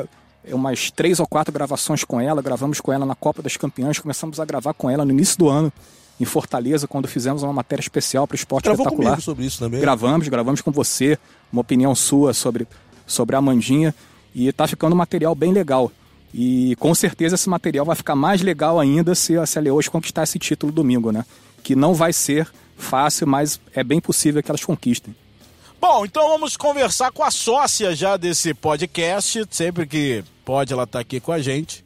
[0.48, 4.40] umas três ou quatro gravações com ela, gravamos com ela na Copa das Campeãs, começamos
[4.40, 5.72] a gravar com ela no início do ano,
[6.20, 9.20] em Fortaleza, quando fizemos uma matéria especial para o esporte Gravou espetacular.
[9.20, 9.81] sobre isso também.
[9.81, 11.18] Gravamos, gravamos com você,
[11.53, 12.66] uma opinião sua sobre,
[13.07, 13.94] sobre a Mandinha,
[14.35, 15.90] e tá ficando um material bem legal.
[16.33, 20.38] E com certeza esse material vai ficar mais legal ainda se a, Leoas conquistar esse
[20.38, 21.24] título domingo, né?
[21.62, 25.14] Que não vai ser fácil, mas é bem possível que elas conquistem.
[25.81, 29.46] Bom, então vamos conversar com a sócia já desse podcast.
[29.50, 31.85] Sempre que pode, ela tá aqui com a gente.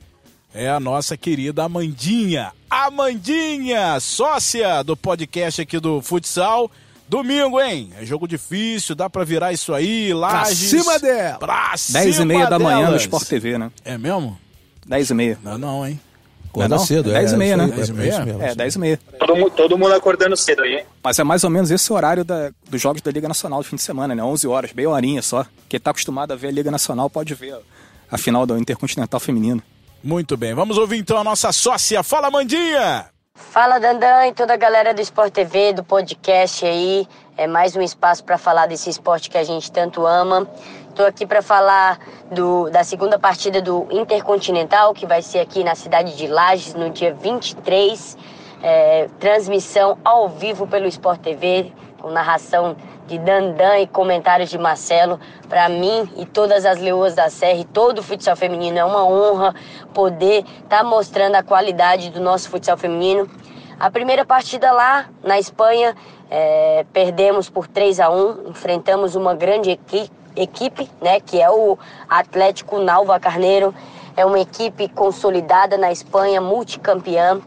[0.54, 2.52] É a nossa querida Amandinha.
[2.70, 6.70] Amandinha, sócia do podcast aqui do Futsal.
[7.08, 7.90] Domingo, hein?
[7.98, 10.58] É jogo difícil, dá pra virar isso aí, Lages.
[10.58, 11.38] cima dela!
[11.38, 12.96] Pra 10 e meia da manhã no.
[12.96, 13.70] Sport TV, né?
[13.84, 14.38] É mesmo?
[14.86, 15.38] 10 e meia.
[15.42, 15.98] Não, não, hein?
[16.50, 16.86] Acorda Não é não?
[16.86, 17.64] cedo, É 10 e meia, né?
[17.64, 18.26] é 10 e meia?
[18.40, 19.00] É, isso 10 e meia.
[19.18, 20.84] Todo, todo mundo acordando cedo aí, hein?
[21.02, 23.76] Mas é mais ou menos esse horário da- dos jogos da Liga Nacional de fim
[23.76, 24.22] de semana, né?
[24.22, 25.46] 11 horas, meia horinha só.
[25.68, 27.56] Quem tá acostumado a ver a Liga Nacional pode ver
[28.10, 29.62] a final do Intercontinental Feminino.
[30.02, 32.02] Muito bem, vamos ouvir então a nossa sócia.
[32.02, 33.10] Fala, Mandinha!
[33.34, 37.06] Fala Dandan e toda a galera do Sport TV, do podcast aí.
[37.36, 40.48] É mais um espaço para falar desse esporte que a gente tanto ama.
[40.88, 41.98] Estou aqui para falar
[42.30, 46.90] do, da segunda partida do Intercontinental, que vai ser aqui na cidade de Lages no
[46.90, 48.16] dia 23.
[48.60, 52.76] É, transmissão ao vivo pelo Sport TV, com narração
[53.08, 55.18] de Dandan e comentários de Marcelo.
[55.48, 59.04] Para mim e todas as leoas da Serra e todo o futsal feminino é uma
[59.04, 59.54] honra
[59.94, 63.28] poder estar mostrando a qualidade do nosso futsal feminino.
[63.80, 65.96] A primeira partida lá na Espanha,
[66.30, 71.76] é, perdemos por 3 a 1 enfrentamos uma grande equi equipe, né, que é o
[72.08, 73.74] Atlético Nalva Carneiro.
[74.16, 77.40] É uma equipe consolidada na Espanha, multicampeã.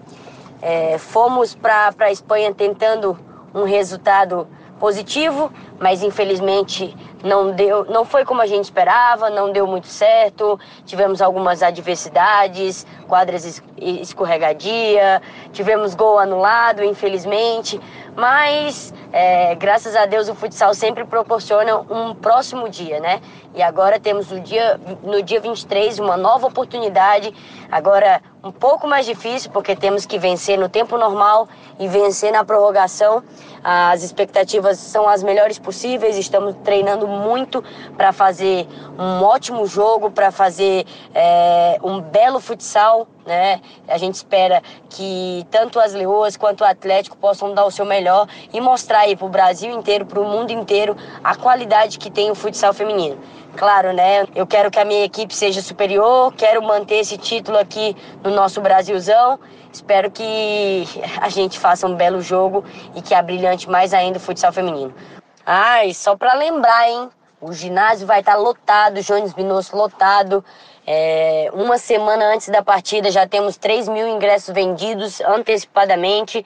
[0.61, 3.17] É, fomos para a Espanha tentando
[3.53, 4.47] um resultado
[4.81, 10.59] positivo, mas infelizmente não deu, não foi como a gente esperava, não deu muito certo.
[10.85, 17.79] Tivemos algumas adversidades, quadras es- escorregadia, tivemos gol anulado, infelizmente.
[18.15, 23.21] Mas é, graças a Deus o futsal sempre proporciona um próximo dia, né?
[23.55, 27.33] E agora temos no dia, no dia 23 uma nova oportunidade.
[27.71, 31.47] Agora um pouco mais difícil, porque temos que vencer no tempo normal
[31.79, 33.23] e vencer na prorrogação.
[33.63, 35.70] As expectativas são as melhores possíveis.
[36.17, 37.63] Estamos treinando muito
[37.97, 43.07] para fazer um ótimo jogo, para fazer é, um belo futsal.
[43.25, 43.61] Né?
[43.87, 48.27] A gente espera que tanto as Leoas quanto o Atlético possam dar o seu melhor
[48.51, 52.31] e mostrar aí para o Brasil inteiro, para o mundo inteiro, a qualidade que tem
[52.31, 53.17] o futsal feminino.
[53.55, 54.25] Claro, né?
[54.33, 58.61] Eu quero que a minha equipe seja superior, quero manter esse título aqui no nosso
[58.61, 59.39] Brasilzão.
[59.71, 60.85] Espero que
[61.21, 62.63] a gente faça um belo jogo
[62.95, 64.93] e que abrilhante mais ainda o futsal feminino.
[65.45, 67.09] E só para lembrar, hein?
[67.39, 70.45] O ginásio vai estar lotado, Jones Minosso lotado.
[70.85, 76.45] É, uma semana antes da partida já temos 3 mil ingressos vendidos antecipadamente.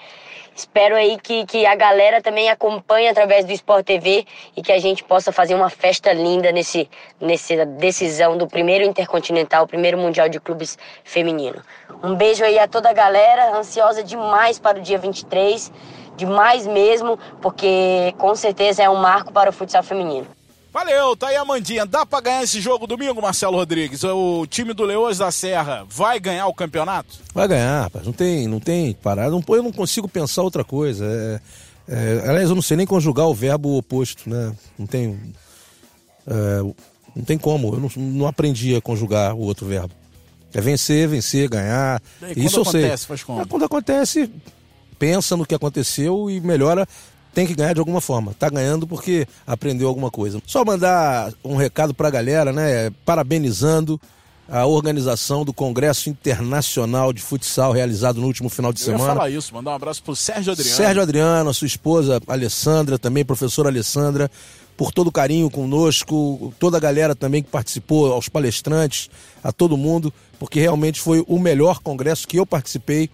[0.56, 4.80] Espero aí que, que a galera também acompanhe através do Sport TV e que a
[4.80, 10.40] gente possa fazer uma festa linda nesse, nessa decisão do primeiro Intercontinental, primeiro Mundial de
[10.40, 11.62] Clubes Feminino.
[12.02, 15.70] Um beijo aí a toda a galera, ansiosa demais para o dia 23,
[16.16, 20.28] demais mesmo, porque com certeza é um marco para o futsal feminino.
[20.76, 21.86] Valeu, tá aí a Mandinha.
[21.86, 24.04] Dá pra ganhar esse jogo domingo, Marcelo Rodrigues?
[24.04, 27.18] O time do Leões da Serra vai ganhar o campeonato?
[27.34, 28.06] Vai ganhar, rapaz.
[28.06, 29.32] Não tem, não tem parada.
[29.32, 31.06] Não, eu não consigo pensar outra coisa.
[31.06, 31.40] É,
[31.88, 34.54] é, aliás, eu não sei nem conjugar o verbo oposto, né?
[34.78, 35.18] Não tem.
[36.28, 36.74] é,
[37.16, 37.74] não tem como.
[37.74, 39.92] Eu não, não aprendi a conjugar o outro verbo.
[40.54, 42.02] É vencer, vencer, ganhar.
[42.22, 42.82] E quando Isso eu sei.
[42.82, 43.42] acontece, faz como?
[43.42, 44.30] É, quando acontece,
[44.98, 46.88] pensa no que aconteceu e melhora.
[47.34, 48.34] Tem que ganhar de alguma forma.
[48.40, 50.42] Tá ganhando porque aprendeu alguma coisa.
[50.48, 52.90] Só mandar um recado pra galera, né?
[53.06, 54.00] Parabenizando
[54.48, 59.16] a organização do Congresso Internacional de Futsal realizado no último final de Eu ia semana.
[59.16, 60.76] falar isso, mandar um abraço pro Sérgio Adriano.
[60.76, 64.30] Sérgio Adriano, a sua esposa Alessandra, também professora Alessandra,
[64.78, 69.10] por todo o carinho conosco, toda a galera também que participou, aos palestrantes,
[69.44, 73.10] a todo mundo, porque realmente foi o melhor congresso que eu participei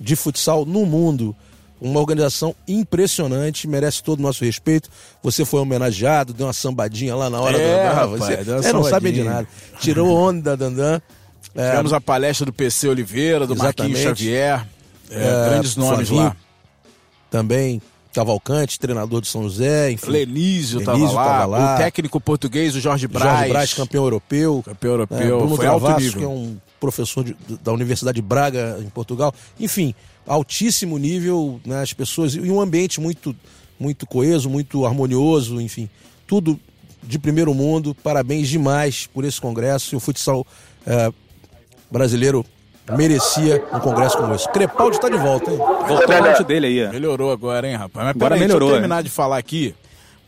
[0.00, 1.34] de futsal no mundo.
[1.80, 4.88] Uma organização impressionante, merece todo o nosso respeito.
[5.22, 8.84] Você foi homenageado, deu uma sambadinha lá na hora É, do rapaz, Você é, não
[8.84, 9.46] sabe de nada.
[9.80, 11.00] Tirou onda, Dandan.
[11.54, 13.98] É, Tivemos a palestra do PC Oliveira, do Marquinhos.
[13.98, 14.66] Xavier.
[15.10, 15.14] É,
[15.46, 16.24] É, grandes nomes Flavinho.
[16.28, 16.36] lá.
[17.30, 17.82] também
[18.14, 20.08] Cavalcante, treinador de São José, enfim.
[20.08, 21.74] Lenísio estava lá, lá.
[21.74, 23.28] o técnico português, o Jorge Braz.
[23.38, 24.62] Jorge Braz, campeão europeu.
[24.64, 26.18] Campeão europeu, É, Bruno foi alto Travasso, nível.
[26.20, 29.32] que é um professor de- da Universidade de Braga, em Portugal.
[29.58, 29.94] Enfim,
[30.26, 33.34] altíssimo nível, né, as pessoas e um ambiente muito
[33.80, 35.88] muito coeso, muito harmonioso, enfim,
[36.26, 36.58] tudo
[37.02, 37.94] de primeiro mundo.
[37.94, 39.94] Parabéns demais por esse congresso.
[39.94, 40.46] E o futsal
[40.86, 41.10] é,
[41.90, 42.44] brasileiro
[42.96, 44.48] merecia um congresso como esse.
[44.52, 45.56] Crepaldi está de volta, hein?
[45.58, 46.86] Voltou o áudio dele aí.
[46.86, 46.90] ó.
[46.92, 48.06] Melhorou agora, hein, rapaz?
[48.06, 49.74] Mas Agora peraí, melhorou, deixa eu terminar de falar aqui,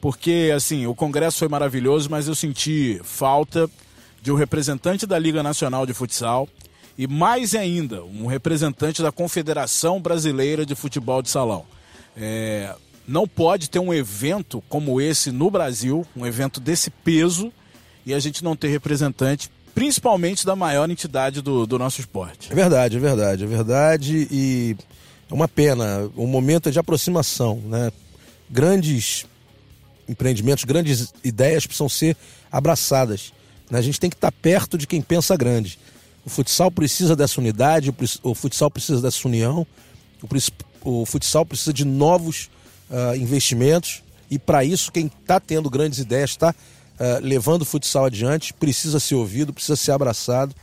[0.01, 3.71] porque, assim, o congresso foi maravilhoso, mas eu senti falta
[4.27, 6.49] de um representante da Liga Nacional de Futsal
[6.99, 11.65] e, mais ainda, um representante da Confederação Brasileira de Futebol de Salão.
[12.17, 12.75] É,
[13.07, 17.53] não pode ter um evento como esse no Brasil, um evento desse peso,
[18.05, 22.51] e a gente não ter representante, principalmente da maior entidade do, do nosso esporte.
[22.51, 24.77] É verdade, é verdade, é verdade e
[25.31, 26.11] é uma pena.
[26.17, 27.93] O momento é de aproximação, né?
[28.51, 29.25] Grandes
[30.09, 32.17] empreendimentos, grandes ideias precisam ser
[32.51, 33.33] abraçadas.
[33.71, 33.79] Né?
[33.79, 35.79] A gente tem que estar perto de quem pensa grande.
[36.25, 39.67] O futsal precisa dessa unidade, o futsal precisa dessa união,
[40.83, 42.51] o, futsal precisa de novos
[42.91, 46.53] ah, investimentos e para isso quem está tendo grandes ideias, está
[47.23, 50.55] levando o futsal adiante, precisa ser ouvido, precisa ser abraçado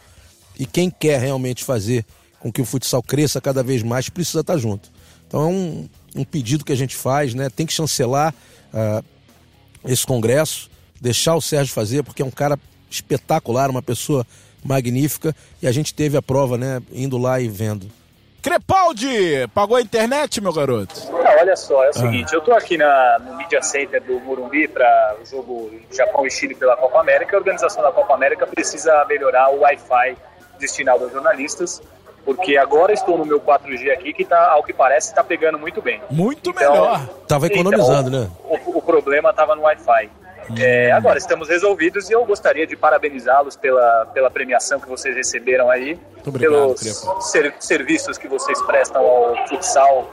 [0.58, 2.06] e quem quer realmente fazer
[2.40, 4.92] com que o futsal cresça cada vez mais precisa estar junto.
[5.28, 7.50] Então é um, um pedido que a gente faz, né?
[7.50, 8.34] Tem que chancelar
[8.74, 9.02] ah,
[9.86, 12.60] esse congresso, deixar o Sérgio fazer, porque é um cara
[12.94, 14.26] espetacular, uma pessoa
[14.64, 16.82] magnífica e a gente teve a prova, né?
[16.92, 17.88] Indo lá e vendo.
[18.42, 20.94] Crepaldi, pagou a internet, meu garoto?
[21.10, 24.68] Não, olha só, é o seguinte, eu tô aqui na, no Media Center do Morumbi
[24.68, 27.38] para o jogo Japão e Chile pela Copa América.
[27.38, 30.18] A organização da Copa América precisa melhorar o Wi-Fi
[30.60, 31.82] destinado aos jornalistas,
[32.26, 35.82] porque agora estou no meu 4G aqui, que tá, ao que parece está pegando muito
[35.82, 36.02] bem.
[36.12, 37.08] Muito Então, melhor.
[37.28, 38.30] Tava economizando, então, né?
[38.66, 40.10] O, o problema estava no Wi-Fi.
[40.60, 45.70] É, agora estamos resolvidos e eu gostaria de parabenizá-los pela, pela premiação que vocês receberam
[45.70, 50.12] aí, obrigado, pelos ser- serviços que vocês prestam ao futsal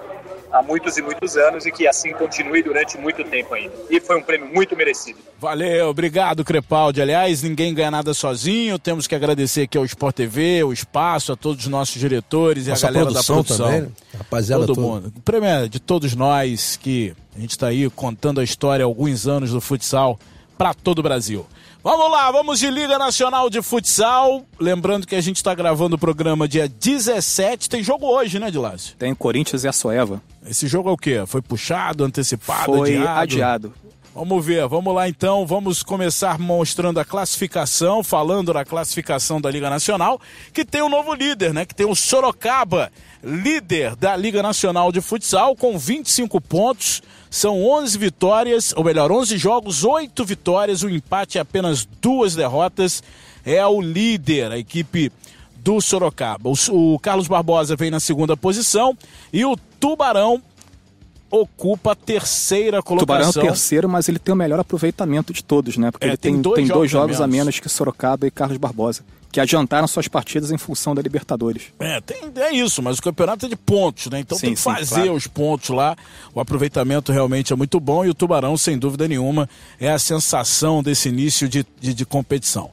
[0.52, 3.72] há muitos e muitos anos e que assim continue durante muito tempo ainda.
[3.88, 5.18] E foi um prêmio muito merecido.
[5.38, 7.00] Valeu, obrigado, Crepaldi.
[7.00, 8.78] Aliás, ninguém ganha nada sozinho.
[8.78, 12.70] Temos que agradecer aqui ao Sport TV, o espaço, a todos os nossos diretores e
[12.70, 13.66] Nossa a galera produção da produção.
[13.66, 13.88] também, né?
[14.18, 14.86] Rapaziada Todo toda.
[14.86, 15.12] mundo.
[15.16, 18.86] O prêmio é de todos nós que a gente está aí contando a história há
[18.86, 20.18] alguns anos do futsal
[20.60, 21.46] para todo o Brasil.
[21.82, 24.44] Vamos lá, vamos de Liga Nacional de Futsal.
[24.58, 27.66] Lembrando que a gente está gravando o programa dia 17.
[27.66, 28.94] Tem jogo hoje, né, Dilácio?
[28.98, 30.20] Tem Corinthians e a Soeva.
[30.46, 31.24] Esse jogo é o quê?
[31.26, 33.20] Foi puxado, antecipado, Foi adiado?
[33.20, 33.74] adiado.
[34.14, 39.70] Vamos ver, vamos lá então, vamos começar mostrando a classificação, falando da classificação da Liga
[39.70, 40.20] Nacional,
[40.52, 41.64] que tem um novo líder, né?
[41.64, 42.92] Que tem o Sorocaba,
[43.24, 47.00] líder da Liga Nacional de Futsal, com 25 pontos.
[47.30, 53.04] São 11 vitórias, ou melhor, 11 jogos, 8 vitórias, o empate é apenas duas derrotas.
[53.46, 55.12] É o líder, a equipe
[55.56, 56.50] do Sorocaba.
[56.50, 58.96] O, o Carlos Barbosa vem na segunda posição
[59.32, 60.42] e o Tubarão
[61.30, 63.42] ocupa a terceira Tubarão é o colocação.
[63.42, 65.90] terceiro, mas ele tem o melhor aproveitamento de todos, né?
[65.90, 67.36] Porque É, ele tem tem, dois tem jogos dois a jogos a menos.
[67.46, 71.64] menos que Sorocaba e Carlos Barbosa, que adiantaram suas partidas em função da Libertadores.
[71.78, 74.20] É, tem, é isso, mas o campeonato é de pontos, né?
[74.20, 75.14] Então Sim, tem que sim, fazer claro.
[75.14, 75.96] os pontos lá.
[76.34, 80.82] O aproveitamento realmente é muito bom e o Tubarão, sem dúvida nenhuma, é a sensação
[80.82, 82.70] desse início de, de, de competição.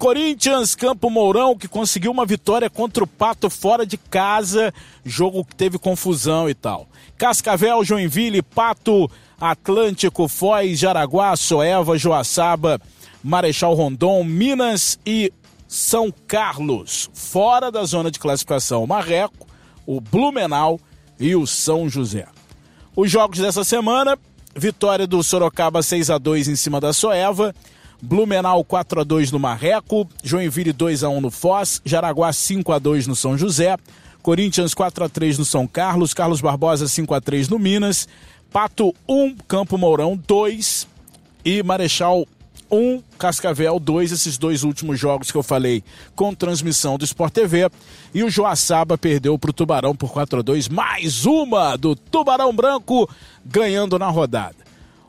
[0.00, 4.72] Corinthians, Campo Mourão, que conseguiu uma vitória contra o Pato fora de casa,
[5.04, 6.88] jogo que teve confusão e tal.
[7.18, 12.80] Cascavel, Joinville, Pato, Atlântico, Foz, Jaraguá, Soeva, Joaçaba,
[13.22, 15.30] Marechal Rondon, Minas e
[15.68, 19.46] São Carlos, fora da zona de classificação, o Marreco,
[19.84, 20.80] o Blumenau
[21.18, 22.26] e o São José.
[22.96, 24.18] Os jogos dessa semana,
[24.56, 27.54] vitória do Sorocaba 6 a 2 em cima da Soeva,
[28.02, 32.78] Blumenau 4 a 2 no Marreco, Joinville 2 a 1 no Foz, Jaraguá 5 a
[32.78, 33.76] 2 no São José,
[34.22, 38.08] Corinthians 4 a 3 no São Carlos, Carlos Barbosa 5 a 3 no Minas,
[38.52, 40.88] Pato 1, Campo Mourão 2
[41.44, 42.26] e Marechal
[42.70, 45.82] 1, Cascavel 2, esses dois últimos jogos que eu falei
[46.14, 47.70] com transmissão do Sport TV.
[48.14, 52.54] E o Joaçaba perdeu para o Tubarão por 4 a 2 mais uma do Tubarão
[52.54, 53.08] Branco
[53.44, 54.56] ganhando na rodada.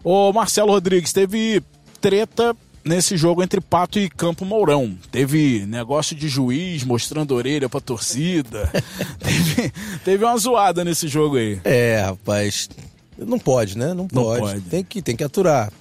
[0.04, 1.62] O Marcelo Rodrigues teve
[2.00, 4.98] treta nesse jogo entre Pato e Campo Mourão.
[5.12, 8.70] Teve negócio de juiz mostrando orelha pra torcida.
[9.20, 11.60] teve, teve uma zoada nesse jogo aí.
[11.64, 12.70] É, rapaz.
[13.18, 13.88] Não pode, né?
[13.90, 14.42] Não Não pode.
[14.42, 14.62] pode.
[14.62, 15.72] Tem, que, tem que aturar.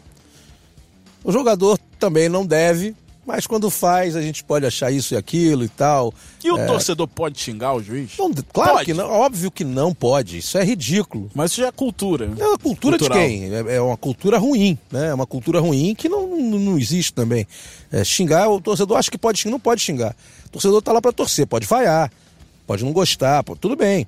[1.25, 2.95] O jogador também não deve,
[3.31, 6.13] mas quando faz, a gente pode achar isso e aquilo e tal.
[6.43, 8.13] E o É, torcedor pode xingar o juiz?
[8.19, 8.85] não, claro Pode.
[8.87, 10.39] que não, óbvio que não pode.
[10.39, 11.31] Isso é ridículo.
[11.35, 12.31] Mas isso já é cultura.
[12.39, 13.19] É uma cultura Cultural.
[13.23, 13.55] de quem?
[13.55, 15.09] É, é uma cultura ruim, né?
[15.09, 17.47] É uma cultura ruim que não, não, não existe também.
[17.93, 20.15] É, xingar, o torcedor acha que pode xingar, não pode xingar.
[20.47, 22.11] O torcedor tá lá para torcer, pode vaiar,
[22.67, 24.07] pode não gostar, pô, tudo bem.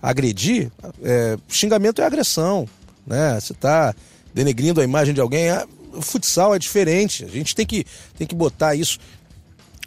[0.00, 0.70] agredir,
[1.02, 2.68] é, xingamento é agressão,
[3.06, 3.38] né?
[3.40, 3.94] Você está
[4.32, 5.48] denegrindo a imagem de alguém.
[5.92, 7.24] O futsal é diferente.
[7.24, 7.84] A gente tem que,
[8.16, 8.98] tem que botar isso.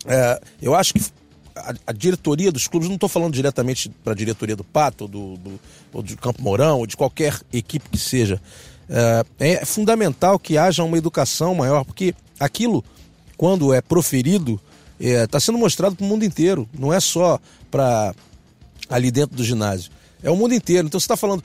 [0.06, 1.02] É, eu acho que
[1.56, 5.38] a, a, diretoria dos clubes, não estou falando diretamente para a diretoria do Pato, do,
[5.38, 5.60] do,
[5.94, 8.42] ou do Campo Mourão, ou de qualquer equipe que seja.
[8.90, 12.84] É, é fundamental que haja uma educação maior, porque aquilo,
[13.38, 14.60] quando é proferido,
[15.00, 16.68] está é, sendo mostrado para o mundo inteiro.
[16.78, 18.14] Não é só para
[18.90, 19.92] ali dentro do ginásio.
[20.22, 20.88] É o mundo inteiro.
[20.88, 21.44] Então você está falando,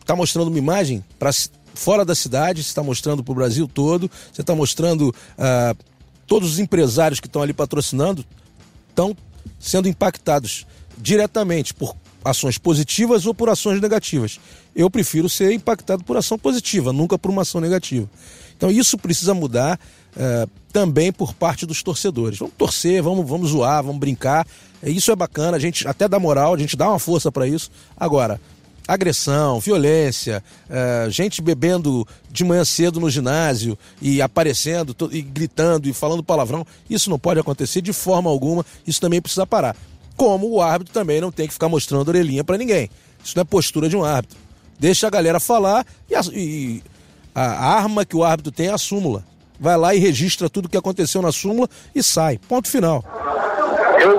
[0.00, 1.30] está é, mostrando uma imagem para
[1.74, 5.76] fora da cidade, você está mostrando para o Brasil todo, você está mostrando uh,
[6.26, 8.24] todos os empresários que estão ali patrocinando
[8.88, 9.16] estão
[9.58, 14.40] sendo impactados diretamente por ações positivas ou por ações negativas.
[14.74, 18.08] Eu prefiro ser impactado por ação positiva, nunca por uma ação negativa.
[18.56, 19.78] Então isso precisa mudar
[20.16, 22.38] uh, também por parte dos torcedores.
[22.38, 24.46] Vamos torcer, vamos, vamos zoar, vamos brincar.
[24.82, 27.70] Isso é bacana, a gente até dá moral, a gente dá uma força para isso.
[27.96, 28.40] Agora,
[28.86, 35.92] agressão, violência, é, gente bebendo de manhã cedo no ginásio e aparecendo e gritando e
[35.92, 39.76] falando palavrão, isso não pode acontecer de forma alguma, isso também precisa parar.
[40.16, 42.88] Como o árbitro também não tem que ficar mostrando orelhinha para ninguém.
[43.22, 44.38] Isso não é postura de um árbitro.
[44.78, 46.82] Deixa a galera falar e a, e
[47.34, 49.24] a arma que o árbitro tem é a súmula.
[49.58, 52.38] Vai lá e registra tudo o que aconteceu na súmula e sai.
[52.38, 53.04] Ponto final.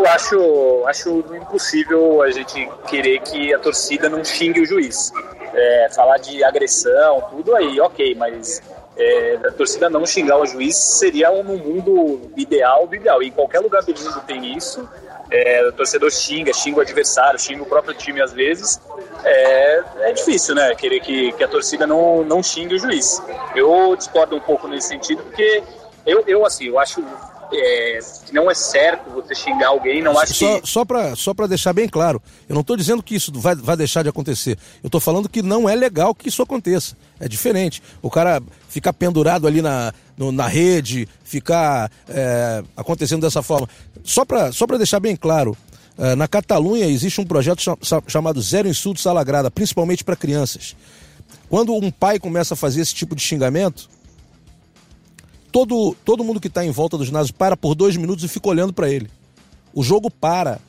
[0.05, 5.11] Eu acho, acho impossível a gente querer que a torcida não xingue o juiz.
[5.51, 8.61] É, falar de agressão, tudo aí, ok, mas
[8.95, 13.23] é, a torcida não xingar o juiz seria um mundo ideal ideal.
[13.23, 14.87] E em qualquer lugar do mundo tem isso.
[15.31, 18.79] É, o torcedor xinga, xinga o adversário, xinga o próprio time às vezes.
[19.23, 20.75] É, é difícil, né?
[20.75, 23.19] Querer que, que a torcida não, não xingue o juiz.
[23.55, 25.63] Eu discordo um pouco nesse sentido, porque
[26.05, 27.03] eu, eu assim, eu acho
[27.53, 30.67] é, que não é certo você xingar alguém, não acho só, que...
[30.67, 34.03] Só para só deixar bem claro, eu não estou dizendo que isso vai, vai deixar
[34.03, 34.57] de acontecer.
[34.83, 36.95] Eu estou falando que não é legal que isso aconteça.
[37.19, 37.81] É diferente.
[38.01, 43.69] O cara ficar pendurado ali na, no, na rede, ficar é, acontecendo dessa forma.
[44.03, 45.55] Só para só deixar bem claro,
[45.97, 47.61] é, na Catalunha existe um projeto
[48.07, 50.75] chamado Zero Insultos Salagrada, principalmente para crianças.
[51.49, 53.89] Quando um pai começa a fazer esse tipo de xingamento,
[55.55, 58.49] todo, todo mundo que está em volta do ginásio para por dois minutos e fica
[58.49, 59.09] olhando para ele.
[59.73, 60.59] O jogo para.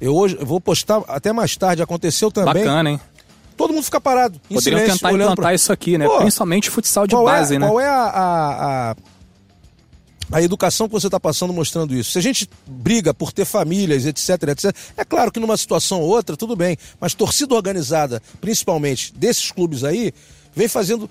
[0.00, 2.64] Eu hoje eu vou postar até mais tarde, aconteceu também.
[2.64, 3.00] Bacana, hein?
[3.56, 4.40] Todo mundo fica parado.
[4.50, 5.54] Em Poderiam silêncio, tentar implantar pra...
[5.54, 6.04] isso aqui, né?
[6.04, 7.68] Pô, Principalmente futsal de base, é, né?
[7.68, 8.96] Qual é a, a, a,
[10.32, 12.10] a educação que você está passando mostrando isso?
[12.10, 16.08] Se a gente briga por ter famílias, etc, etc, é claro que numa situação ou
[16.08, 16.76] outra, tudo bem.
[17.00, 20.12] Mas torcida organizada, principalmente desses clubes aí,
[20.56, 21.08] vem fazendo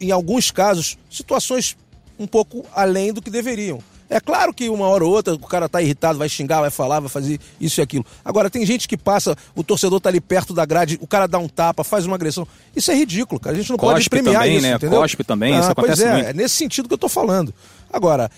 [0.00, 1.76] em alguns casos, situações
[2.18, 3.82] um pouco além do que deveriam.
[4.08, 7.00] É claro que uma hora ou outra o cara tá irritado, vai xingar, vai falar,
[7.00, 8.04] vai fazer isso e aquilo.
[8.24, 11.38] Agora, tem gente que passa, o torcedor tá ali perto da grade, o cara dá
[11.38, 12.46] um tapa, faz uma agressão.
[12.76, 13.56] Isso é ridículo, cara.
[13.56, 14.74] A gente não Cospe pode premiar também, isso, né?
[14.74, 15.00] entendeu?
[15.00, 16.28] Cospe também, ah, isso acontece pois é, muito.
[16.28, 17.52] é nesse sentido que eu tô falando.
[17.92, 18.30] Agora,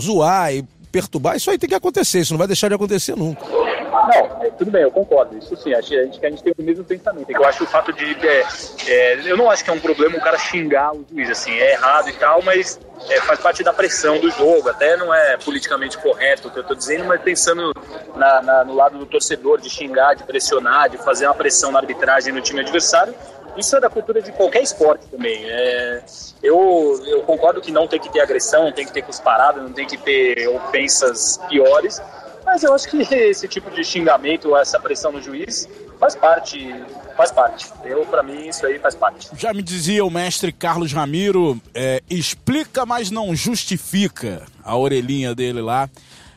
[0.00, 3.61] zoar e perturbar, isso aí tem que acontecer, isso não vai deixar de acontecer nunca.
[4.08, 5.38] Não, é, tudo bem, eu concordo.
[5.38, 7.30] Isso sim, a gente, a gente tem o mesmo pensamento.
[7.30, 8.16] Eu acho o fato de.
[8.26, 8.44] É,
[8.86, 11.72] é, eu não acho que é um problema o cara xingar o juiz, assim, é
[11.72, 14.68] errado e tal, mas é, faz parte da pressão do jogo.
[14.68, 17.72] Até não é politicamente correto o que eu estou dizendo, mas pensando
[18.16, 21.78] na, na, no lado do torcedor, de xingar, de pressionar, de fazer uma pressão na
[21.78, 23.14] arbitragem no time adversário.
[23.56, 25.44] Isso é da cultura de qualquer esporte também.
[25.44, 26.02] É,
[26.42, 29.72] eu, eu concordo que não tem que ter agressão, não tem que ter cusparada, não
[29.72, 32.00] tem que ter ofensas piores,
[32.44, 36.74] mas eu acho que esse tipo de xingamento, essa pressão no juiz, faz parte,
[37.16, 37.70] faz parte.
[37.84, 39.28] Eu, para mim, isso aí faz parte.
[39.36, 45.60] Já me dizia o mestre Carlos Ramiro, é, explica, mas não justifica a orelhinha dele
[45.60, 45.88] lá.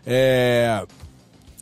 [0.05, 0.85] É,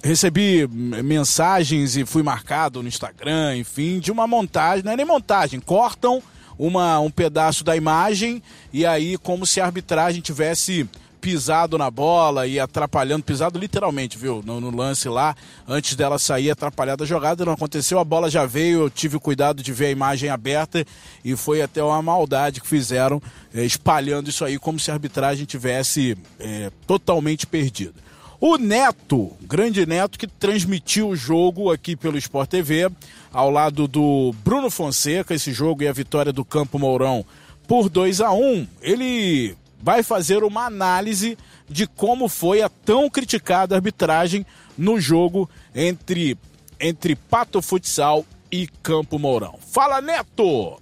[0.04, 5.62] recebi mensagens e fui marcado no Instagram, enfim, de uma montagem, não é nem montagem,
[5.62, 6.22] cortam
[6.60, 10.88] uma, um pedaço da imagem e aí como se a arbitragem tivesse
[11.24, 14.44] pisado na bola e atrapalhando, pisado literalmente, viu?
[14.46, 15.34] No, no, lance lá,
[15.66, 19.64] antes dela sair atrapalhada a jogada, não aconteceu, a bola já veio, eu tive cuidado
[19.64, 20.86] de ver a imagem aberta
[21.24, 23.22] e foi até uma maldade que fizeram,
[23.56, 27.94] é, espalhando isso aí como se a arbitragem tivesse é, totalmente perdida.
[28.38, 32.92] O Neto, grande Neto, que transmitiu o jogo aqui pelo Sport TV,
[33.32, 37.26] ao lado do Bruno Fonseca, esse jogo e a vitória do Campo Mourão
[37.66, 43.76] por 2 a 1 ele vai fazer uma análise de como foi a tão criticada
[43.76, 44.46] arbitragem
[44.78, 46.38] no jogo entre,
[46.80, 49.60] entre Pato Futsal e Campo Mourão.
[49.74, 50.82] Fala, Neto!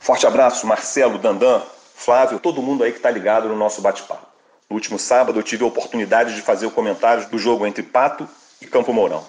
[0.00, 1.60] Forte abraço, Marcelo, Dandan,
[1.94, 4.26] Flávio, todo mundo aí que está ligado no nosso bate-papo.
[4.70, 8.26] No último sábado eu tive a oportunidade de fazer o comentário do jogo entre Pato
[8.62, 9.22] e Campo Mourão.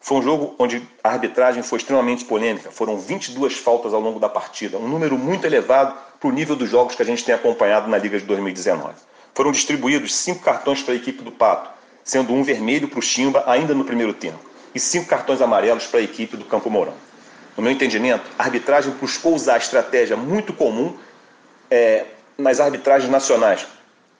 [0.00, 2.70] Foi um jogo onde a arbitragem foi extremamente polêmica.
[2.70, 6.70] Foram 22 faltas ao longo da partida, um número muito elevado para o nível dos
[6.70, 8.94] jogos que a gente tem acompanhado na Liga de 2019.
[9.34, 11.68] Foram distribuídos cinco cartões para a equipe do Pato,
[12.02, 14.38] sendo um vermelho para o Chimba ainda no primeiro tempo,
[14.74, 16.94] e cinco cartões amarelos para a equipe do Campo Mourão.
[17.54, 20.96] No meu entendimento, a arbitragem buscou usar a estratégia muito comum
[21.70, 22.06] é,
[22.38, 23.66] nas arbitragens nacionais,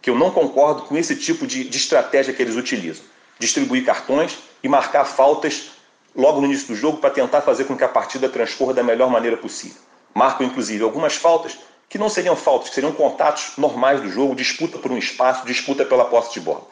[0.03, 3.03] que eu não concordo com esse tipo de, de estratégia que eles utilizam.
[3.39, 5.71] Distribuir cartões e marcar faltas
[6.15, 9.09] logo no início do jogo para tentar fazer com que a partida transcorra da melhor
[9.09, 9.81] maneira possível.
[10.15, 11.59] Marcam, inclusive, algumas faltas
[11.95, 15.85] que não seriam faltas, que seriam contatos normais do jogo, disputa por um espaço, disputa
[15.85, 16.67] pela posse de bola.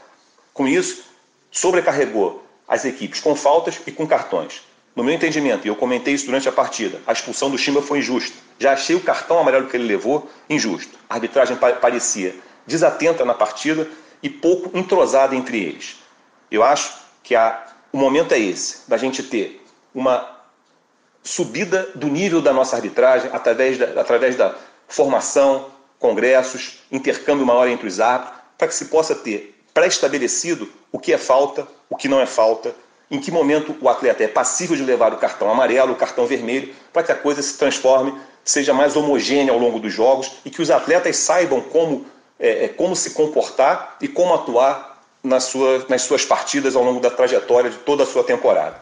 [0.52, 1.04] Com isso,
[1.48, 4.62] sobrecarregou as equipes com faltas e com cartões.
[4.96, 8.00] No meu entendimento, e eu comentei isso durante a partida, a expulsão do Chimba foi
[8.00, 8.36] injusta.
[8.58, 10.98] Já achei o cartão amarelo que ele levou injusto.
[11.08, 12.34] A arbitragem parecia
[12.66, 13.88] desatenta na partida
[14.24, 15.98] e pouco entrosada entre eles.
[16.50, 19.64] Eu acho que a, o momento é esse, da gente ter
[19.94, 20.28] uma
[21.22, 24.56] subida do nível da nossa arbitragem através da, através da
[24.92, 25.66] formação,
[25.98, 31.18] congressos, intercâmbio maior entre os árbitros, para que se possa ter pré-estabelecido o que é
[31.18, 32.74] falta, o que não é falta,
[33.10, 36.74] em que momento o atleta é passível de levar o cartão amarelo, o cartão vermelho,
[36.92, 38.14] para que a coisa se transforme,
[38.44, 42.06] seja mais homogênea ao longo dos jogos e que os atletas saibam como,
[42.38, 47.00] é, é como se comportar e como atuar nas suas, nas suas partidas ao longo
[47.00, 48.80] da trajetória de toda a sua temporada.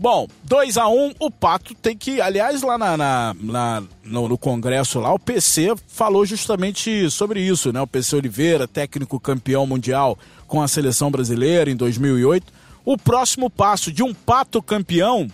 [0.00, 2.22] Bom, 2 a 1 um, o Pato tem que.
[2.22, 7.70] Aliás, lá na, na, na no, no, Congresso lá, o PC falou justamente sobre isso,
[7.70, 7.82] né?
[7.82, 12.50] O PC Oliveira, técnico campeão mundial com a seleção brasileira em 2008.
[12.82, 15.28] O próximo passo de um Pato campeão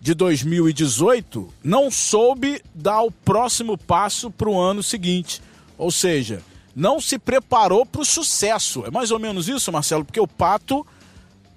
[0.00, 5.40] de 2018 não soube dar o próximo passo para o ano seguinte.
[5.78, 6.42] Ou seja,
[6.74, 8.84] não se preparou para o sucesso.
[8.84, 10.84] É mais ou menos isso, Marcelo, porque o Pato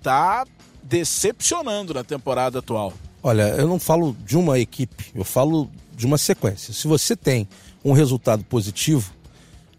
[0.03, 0.45] tá
[0.84, 2.93] decepcionando na temporada atual.
[3.23, 6.73] Olha, eu não falo de uma equipe, eu falo de uma sequência.
[6.73, 7.47] Se você tem
[7.84, 9.13] um resultado positivo,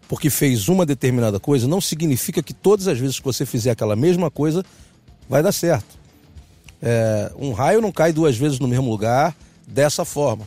[0.09, 3.97] porque fez uma determinada coisa, não significa que todas as vezes que você fizer aquela
[3.97, 4.65] mesma coisa,
[5.29, 5.99] vai dar certo.
[6.81, 9.35] É, um raio não cai duas vezes no mesmo lugar
[9.67, 10.47] dessa forma.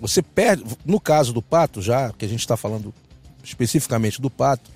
[0.00, 2.92] Você perde, no caso do Pato, já que a gente está falando
[3.42, 4.70] especificamente do Pato,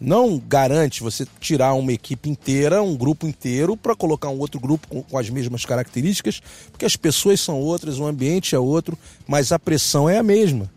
[0.00, 4.88] não garante você tirar uma equipe inteira, um grupo inteiro, para colocar um outro grupo
[4.88, 6.40] com, com, as mesmas características,
[6.70, 8.98] porque as pessoas são outras, o ambiente é outro,
[9.28, 10.70] mas a pressão é a mesma.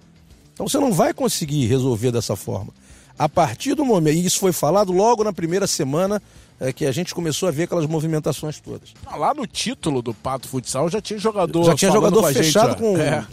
[0.53, 2.73] Então você não vai conseguir resolver dessa forma.
[3.17, 6.21] A partir do momento, e isso foi falado logo na primeira semana
[6.59, 8.93] é, que a gente começou a ver aquelas movimentações todas.
[9.17, 11.63] Lá no título do Pato Futsal já tinha jogador.
[11.63, 12.97] Já tinha jogador com fechado gente, com.
[12.97, 13.25] É.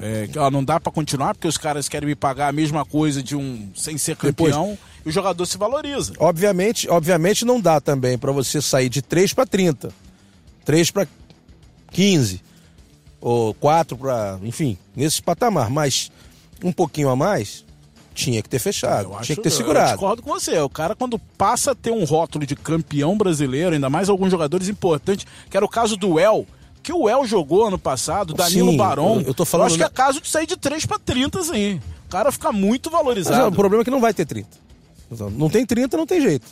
[0.00, 3.20] É, ó, não dá para continuar porque os caras querem me pagar a mesma coisa
[3.20, 6.12] de um sem ser campeão Depois, o jogador se valoriza.
[6.18, 9.90] Obviamente, obviamente não dá também para você sair de 3 para 30,
[10.64, 11.08] 3 para
[11.90, 12.42] 15
[13.20, 16.10] ou 4 para, enfim, nesse patamar, mas
[16.62, 17.64] um pouquinho a mais
[18.14, 19.90] tinha que ter fechado, tinha que ter segurado.
[19.90, 20.58] Eu discordo com você.
[20.58, 24.68] O cara, quando passa a ter um rótulo de campeão brasileiro, ainda mais alguns jogadores
[24.68, 26.44] importantes, que era o caso do El,
[26.82, 29.22] que o El jogou ano passado, Danilo Sim, Barão.
[29.24, 29.64] Eu, tô falando.
[29.64, 31.80] Eu acho que é caso de sair de 3 para 30, sim.
[32.06, 33.36] O cara fica muito valorizado.
[33.36, 34.48] Mas, o problema é que não vai ter 30.
[35.32, 36.46] Não tem 30, não tem jeito.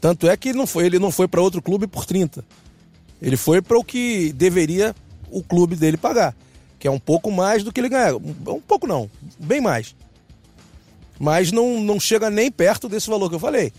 [0.00, 2.44] Tanto é que ele não foi, ele não foi para outro clube por 30.
[3.20, 4.94] Ele foi para o que deveria
[5.30, 6.34] o clube dele pagar,
[6.78, 8.16] que é um pouco mais do que ele ganha.
[8.16, 9.94] Um pouco não, bem mais.
[11.18, 13.72] Mas não, não chega nem perto desse valor que eu falei.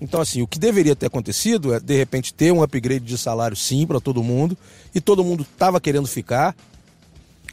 [0.00, 3.56] Então, assim, o que deveria ter acontecido é, de repente, ter um upgrade de salário,
[3.56, 4.58] sim, para todo mundo.
[4.92, 6.56] E todo mundo estava querendo ficar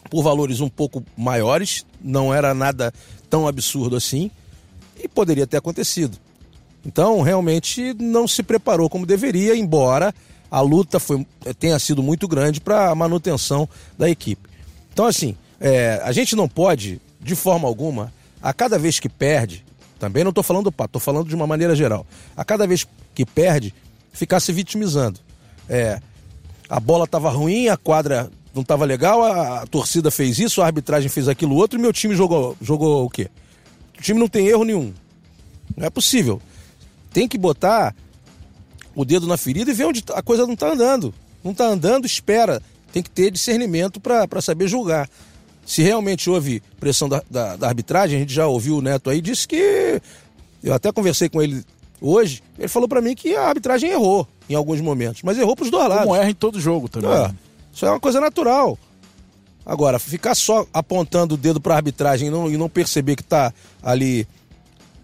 [0.10, 1.86] por valores um pouco maiores.
[2.02, 2.92] Não era nada
[3.30, 4.32] tão absurdo assim.
[5.02, 6.18] E poderia ter acontecido.
[6.86, 10.14] Então, realmente, não se preparou como deveria, embora
[10.50, 11.26] a luta foi,
[11.60, 14.50] tenha sido muito grande para a manutenção da equipe.
[14.92, 19.64] Então, assim, é, a gente não pode, de forma alguma, a cada vez que perde,
[20.00, 22.06] também não estou falando do Pato, estou falando de uma maneira geral.
[22.36, 23.74] A cada vez que perde,
[24.14, 25.20] ficar se vitimizando.
[25.68, 26.02] É,
[26.70, 30.66] a bola estava ruim, a quadra não estava legal, a, a, torcida fez isso, a
[30.66, 33.30] arbitragem fez aquilo outro e meu time jogou, jogou o quê?
[34.00, 34.94] O time não tem erro nenhum.
[35.76, 36.42] Não é possível.
[37.12, 37.96] Tem que botar
[38.96, 41.14] o dedo na ferida e ver onde a coisa não está andando.
[41.44, 42.62] Não está andando, espera.
[42.92, 45.10] Tem que ter discernimento para saber julgar
[45.70, 49.22] se realmente houve pressão da, da, da, arbitragem, a gente já ouviu o Neto aí,
[49.22, 50.02] disse que.
[50.64, 51.64] Eu até conversei com ele
[52.02, 55.70] hoje, ele falou para mim que a arbitragem errou em alguns momentos, mas errou pros
[55.70, 56.06] dois lados.
[56.06, 57.12] Como erra em todo jogo também.
[57.12, 57.32] É,
[57.72, 58.80] isso é uma coisa natural.
[59.70, 63.22] Agora, ficar só apontando o dedo para a arbitragem e não, e não perceber que
[63.22, 63.54] está
[63.84, 64.28] ali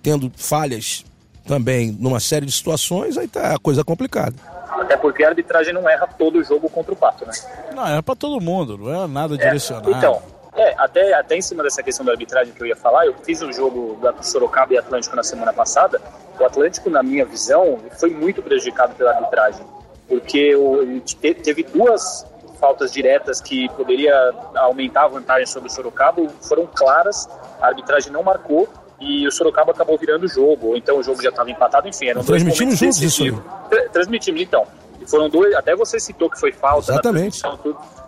[0.02, 1.06] tendo falhas
[1.48, 4.34] também numa série de situações, aí tá a coisa complicada.
[4.68, 7.32] Até porque a arbitragem não erra todo o jogo contra o Pato, né?
[7.76, 9.92] Não, é pra todo mundo, não é nada direcionado.
[9.92, 10.20] Então,
[10.56, 13.44] é, até, até em cima dessa questão da arbitragem que eu ia falar, eu fiz
[13.44, 16.02] um jogo da Sorocaba e Atlântico na semana passada.
[16.40, 19.64] O Atlântico, na minha visão, foi muito prejudicado pela arbitragem,
[20.08, 22.26] porque o, teve duas
[22.56, 27.28] faltas diretas que poderia aumentar a vantagem sobre o Sorocaba, foram claras,
[27.62, 28.68] a arbitragem não marcou
[29.00, 32.08] e o Sorocaba acabou virando o jogo, ou então o jogo já estava empatado, enfim,
[32.08, 33.30] eram Transmitimos juntos isso aí.
[33.32, 33.70] decisivos.
[33.70, 34.66] Tra- Transmitimos, então.
[35.08, 36.92] Foram dois, até você citou que foi falta.
[36.92, 37.40] Exatamente.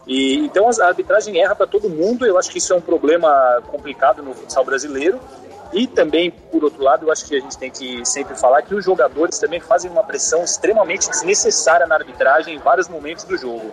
[0.07, 2.25] E, então a arbitragem erra para todo mundo.
[2.25, 5.19] Eu acho que isso é um problema complicado no futsal brasileiro.
[5.73, 8.73] E também, por outro lado, eu acho que a gente tem que sempre falar que
[8.73, 13.71] os jogadores também fazem uma pressão extremamente desnecessária na arbitragem em vários momentos do jogo.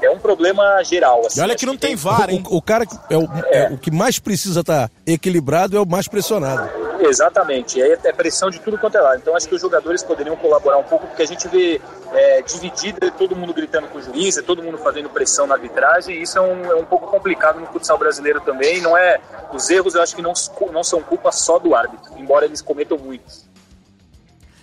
[0.00, 1.26] É um problema geral.
[1.26, 2.42] Assim, E olha que não tem VAR, hein?
[2.48, 5.86] O, o cara que é o, é o que mais precisa estar equilibrado é o
[5.86, 6.82] mais pressionado.
[7.00, 9.18] Exatamente, aí é pressão de tudo quanto é lado.
[9.18, 11.80] Então acho que os jogadores poderiam colaborar um pouco, porque a gente vê
[12.12, 16.16] é, dividida, todo mundo gritando com o juiz, é todo mundo fazendo pressão na arbitragem,
[16.16, 18.80] e isso é um, é um pouco complicado no futsal brasileiro também.
[18.80, 19.18] Não é
[19.52, 20.32] Os erros eu acho que não,
[20.72, 23.46] não são culpa só do árbitro, embora eles cometam muitos.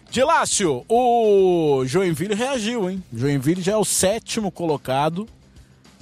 [0.10, 3.04] Dilácio, o Joinville reagiu, hein?
[3.14, 5.28] Joinville já é o sétimo colocado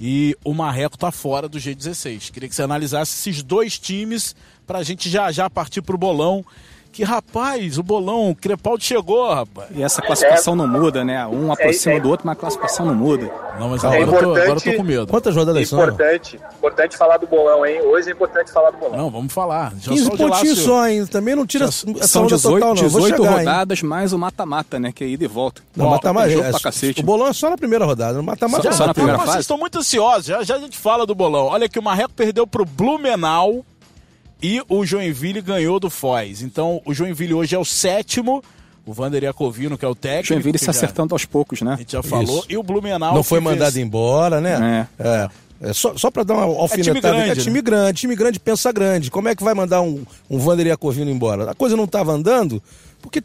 [0.00, 2.30] e o Marreco tá fora do G16.
[2.30, 4.34] Queria que você analisasse esses dois times
[4.66, 6.44] pra gente já já partir pro bolão.
[6.98, 9.68] Que rapaz, o bolão, o Crepaldi chegou, rapaz.
[9.72, 11.24] E essa classificação não muda, né?
[11.28, 13.30] Um aproxima é- do outro, mas a classificação não muda.
[13.56, 15.06] Não, mas É agora, eu tô, agora eu tô com medo.
[15.06, 15.78] Quantas rodadas são?
[15.78, 17.80] Importante, importante falar do bolão, hein?
[17.82, 18.96] Hoje é importante falar do bolão.
[18.96, 19.74] Não, vamos falar.
[19.80, 21.06] Já 15 só o pontinhos só ainda.
[21.06, 22.88] Também não tira essa São onda 18, total, não.
[22.88, 23.38] Vou 18 chegar, hein?
[23.46, 24.90] rodadas mais o mata-mata, né?
[24.90, 25.62] Que é ida e volta.
[25.76, 26.32] Não, mata-mata.
[26.32, 27.00] é- pra cacete.
[27.00, 28.14] O bolão é só na primeira rodada.
[28.14, 28.76] No mata-mata Só- não.
[28.76, 29.30] só na primeira fase?
[29.34, 31.46] Vocês estão muito ansiosos, já, já a gente fala do bolão.
[31.46, 33.64] Olha que o Marreco perdeu pro Blumenau
[34.42, 36.42] e o Joinville ganhou do Foz.
[36.42, 38.42] Então, o Joinville hoje é o sétimo,
[38.86, 40.28] o Vander Iacovino, que é o técnico.
[40.28, 41.74] Joinville se já- acertando aos poucos, né?
[41.74, 42.38] A gente já falou.
[42.40, 42.46] Isso.
[42.48, 43.14] E o Blumenau.
[43.14, 44.86] Não foi mandado fez- embora, né?
[44.98, 45.28] É.
[45.60, 47.00] É só, só pra dar uma alfinetada.
[47.00, 47.42] grande, É né?
[47.42, 49.10] time grande, time grande pensa grande.
[49.10, 51.50] Como é que vai mandar um, um Vander Iacovino embora?
[51.50, 52.62] A coisa não estava andando
[53.02, 53.20] porque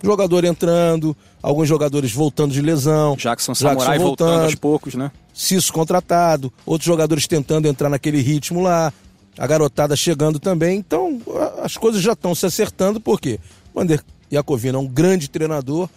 [0.00, 3.16] jogador entrando, alguns jogadores voltando de lesão.
[3.16, 5.10] Jackson Samurai voltando aos poucos, né?
[5.34, 8.92] Cisso contratado, outros jogadores tentando entrar naquele ritmo lá,
[9.38, 10.78] a garotada chegando também.
[10.78, 11.20] Então,
[11.62, 13.38] as coisas já estão se acertando, porque
[13.74, 15.88] o Vander Iacovino é um grande treinador,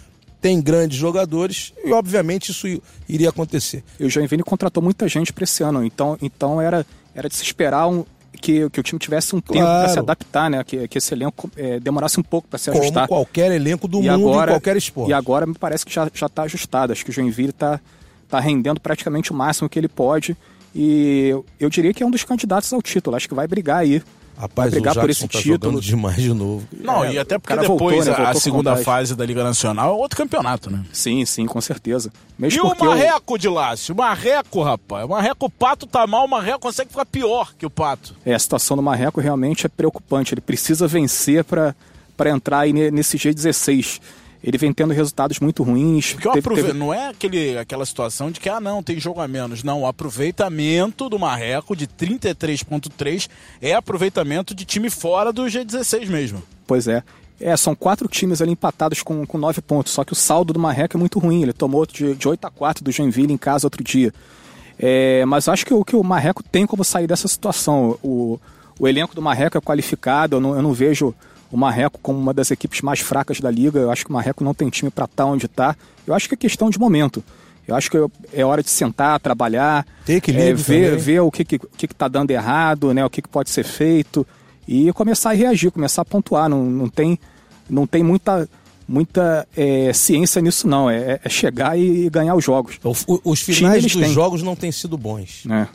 [0.41, 2.67] tem grandes jogadores e, obviamente, isso
[3.09, 3.83] iria acontecer.
[3.99, 7.43] E o Joinville contratou muita gente para esse ano, então, então era, era de se
[7.43, 8.05] esperar um,
[8.39, 9.91] que, que o time tivesse um tempo para Claro.
[9.93, 10.63] se adaptar, né?
[10.63, 13.07] Que, que esse elenco eh, demorasse um pouco para se Como ajustar.
[13.07, 15.09] qualquer elenco do e mundo agora, em qualquer esporte.
[15.09, 16.91] E agora me parece que já está ajustado.
[16.93, 17.79] Acho que o Joinville está
[18.29, 20.36] tá rendendo praticamente o máximo que ele pode.
[20.76, 23.15] E eu, diria que é um dos candidatos ao título.
[23.15, 23.99] Acho que vai brigar aí.
[23.99, 25.80] vai Rapaz, o brigar por Jackson esse tá título.
[25.80, 26.67] demais de novo.
[26.82, 28.11] Não, É, e até o porque depois voltou, né?
[28.11, 28.84] a- Voltou a segunda vontade.
[28.86, 30.84] fase da Liga Nacional é outro campeonato, né?
[30.91, 32.11] Sim, sim, com certeza.
[32.38, 33.95] E Mesmo o porque eu- Marreco, de Lácio?
[33.95, 35.05] O Marreco, rapaz.
[35.05, 38.13] O Marreco, o Pato tá mal, o Marreco consegue ficar pior que o Pato.
[38.26, 40.34] É, a situação do Marreco realmente é preocupante.
[40.34, 41.73] Ele precisa vencer para
[42.30, 44.01] entrar aí ne- nesse G16.
[44.47, 46.11] Ele vem tendo resultados muito ruins.
[46.13, 49.19] Porque Teve- aprove- teve- não é aquele, aquela situação de que, ah, não, tem jogo
[49.19, 49.63] a menos.
[49.63, 53.27] Não, o aproveitamento do Marreco de 33,3
[53.61, 56.43] é aproveitamento de time fora do G16 mesmo.
[56.67, 57.01] Pois é.
[57.41, 59.91] É, são quatro times ali empatados com, com nove pontos.
[59.91, 61.41] Só que o saldo do Marreco é muito ruim.
[61.41, 64.13] Ele tomou de, de 8 a 4 do Joinville em casa outro dia.
[64.77, 67.97] É, mas acho que o que o Marreco tem como sair dessa situação.
[68.03, 68.39] O,
[68.79, 70.35] o elenco do Marreco é qualificado.
[70.37, 71.13] Eu não, eu não vejo
[71.55, 73.79] o Marreco como uma das equipes mais fracas da liga.
[73.79, 75.75] Eu acho que o Marreco não tem time para estar onde está.
[76.05, 77.23] Eu acho que é questão de momento.
[77.67, 77.97] Eu acho que
[78.31, 80.99] é hora de sentar, trabalhar, Ter equilíbrio é, ver, também.
[81.03, 83.63] ver o que está que, que tá dando errado, né, o que, que pode ser
[83.63, 84.25] feito
[84.67, 86.47] e começar a reagir, começar a pontuar.
[86.47, 87.17] Não, não tem,
[87.67, 88.47] não tem muita,
[88.87, 90.89] muita é, ciência nisso, não.
[90.91, 92.79] É, é chegar e ganhar os jogos.
[92.83, 94.13] O- o- os finais dos têm.
[94.13, 95.41] jogos não têm sido bons.
[95.45, 95.67] né?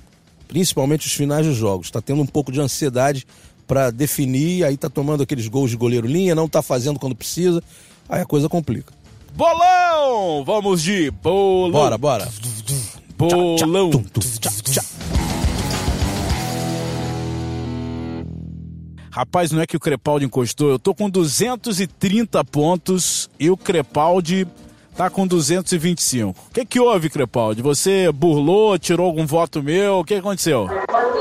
[0.47, 1.87] Principalmente os finais dos jogos.
[1.89, 3.27] Está tendo um pouco de ansiedade
[3.71, 7.63] para definir, aí tá tomando aqueles gols de goleiro linha, não tá fazendo quando precisa.
[8.09, 8.93] Aí a coisa complica.
[9.33, 10.43] Bolão!
[10.45, 11.71] Vamos de bolão.
[11.71, 12.29] Bora, bora.
[13.17, 13.91] Bolão.
[19.13, 20.71] Rapaz, não é que o Crepaldi encostou.
[20.71, 24.49] Eu tô com 230 pontos e o Crepaldi
[24.97, 26.31] tá com 225.
[26.31, 27.63] O que que houve, Crepaldi?
[27.63, 30.01] Você burlou, tirou algum voto meu?
[30.01, 30.69] O que aconteceu?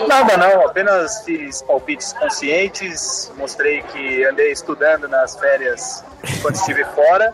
[0.08, 6.04] Nada não, apenas fiz palpites conscientes, mostrei que andei estudando nas férias
[6.42, 7.34] quando estive fora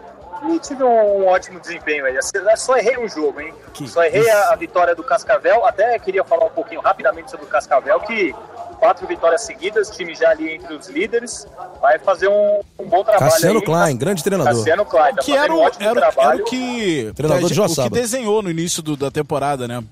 [0.49, 2.17] e tive um ótimo desempenho aí.
[2.57, 3.53] Só errei um jogo, hein?
[3.87, 7.49] Só errei a, a vitória do Cascavel, até queria falar um pouquinho rapidamente sobre o
[7.49, 8.35] Cascavel, que
[8.75, 11.47] quatro vitórias seguidas, time já ali entre os líderes,
[11.81, 13.65] vai fazer um, um bom trabalho Cassiano aí.
[13.65, 14.53] Klein, grande treinador.
[14.55, 16.41] Cassiano Klein, tá que era, um o, ótimo era, era trabalho.
[16.41, 19.83] o que, Treinador de o que desenhou no início do- da temporada, né?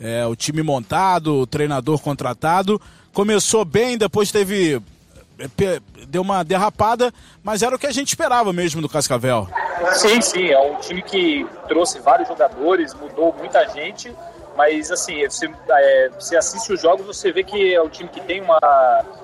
[0.00, 2.80] É, o time montado, o treinador contratado.
[3.12, 4.82] Começou bem, depois teve.
[5.38, 7.12] é, Deu uma derrapada,
[7.42, 9.48] mas era o que a gente esperava mesmo do Cascavel.
[9.94, 14.12] Sim, sim, é um time que trouxe vários jogadores, mudou muita gente,
[14.56, 18.20] mas assim, você, é, você assiste os jogos, você vê que é um time que
[18.20, 18.58] tem uma,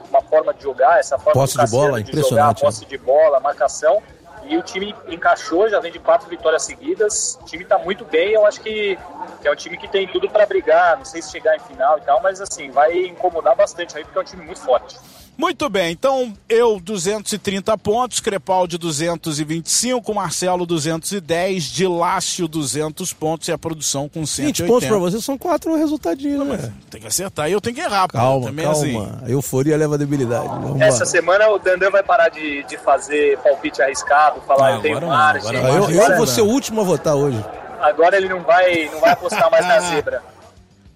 [0.08, 2.98] uma forma de jogar, essa forma Posse do de bola, Cassiano jogar, impressionante, posse de
[2.98, 4.02] bola, marcação,
[4.44, 8.32] e o time encaixou, já vem de quatro vitórias seguidas, o time tá muito bem,
[8.32, 8.98] eu acho que,
[9.40, 11.98] que é um time que tem tudo para brigar, não sei se chegar em final
[11.98, 14.96] e tal, mas assim, vai incomodar bastante aí, porque é um time muito forte.
[15.40, 23.56] Muito bem, então eu 230 pontos, Crepaldi 225, Marcelo 210, Dilácio 200 pontos e a
[23.56, 24.66] produção com 20 180.
[24.66, 26.72] pontos pra você são quatro resultadinhos, né?
[26.90, 28.18] Tem que acertar e eu tenho que errar, pô.
[28.18, 28.80] Calma, Também calma.
[28.80, 29.12] assim.
[29.26, 30.48] A euforia leva a debilidade.
[30.48, 31.06] Vamos Essa lá.
[31.06, 35.12] semana o Dandan vai parar de, de fazer palpite arriscado, falar Ah, eu tenho agora
[35.12, 35.48] margem.
[35.56, 37.42] agora Ah, eu, eu agora, vou ser o último a votar hoje.
[37.80, 40.20] agora ele não vai, não vai apostar mais na zebra.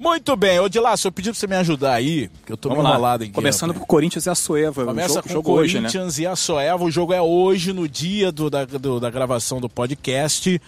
[0.02, 2.82] Muito bem, ô Dilácio, eu pedi pra você me ajudar aí, que eu tô Vamos
[2.82, 4.84] meio enrolado em Começando por Corinthians e a Soeva.
[4.84, 5.82] Começa jogo, com jogo hoje, né?
[5.88, 6.82] Corinthians e a Soeva.
[6.82, 10.60] O jogo é hoje, no dia do, da, do- da gravação do podcast.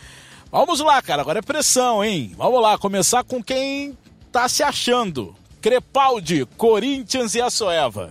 [0.53, 1.23] Vamos lá, cara.
[1.23, 2.33] Agora é pressão, hein?
[2.37, 3.99] Vamos lá, começar com quem
[4.31, 5.35] tá se achando.
[5.61, 8.11] Crepaldi, Corinthians e a Soeva.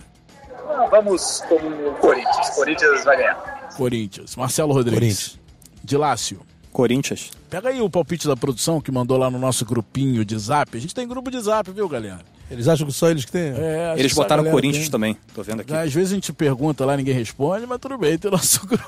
[0.68, 2.50] Ah, Vamos com o Corinthians.
[2.50, 3.70] Corinthians vai ganhar.
[3.78, 4.36] Corinthians.
[4.36, 4.98] Marcelo Rodrigues.
[4.98, 5.40] Corinthians.
[5.82, 6.40] Dilácio.
[6.74, 7.30] Corinthians.
[7.48, 10.76] Pega aí o palpite da produção que mandou lá no nosso grupinho de zap.
[10.76, 12.18] A gente tem grupo de zap, viu, galera?
[12.50, 13.54] Eles acham que só eles que têm?
[13.56, 14.90] É, Eles botaram Corinthians tem.
[14.90, 15.16] também.
[15.34, 15.72] Tô vendo aqui.
[15.72, 18.84] Às vezes a gente pergunta lá, ninguém responde, mas tudo bem, tem nosso grupo.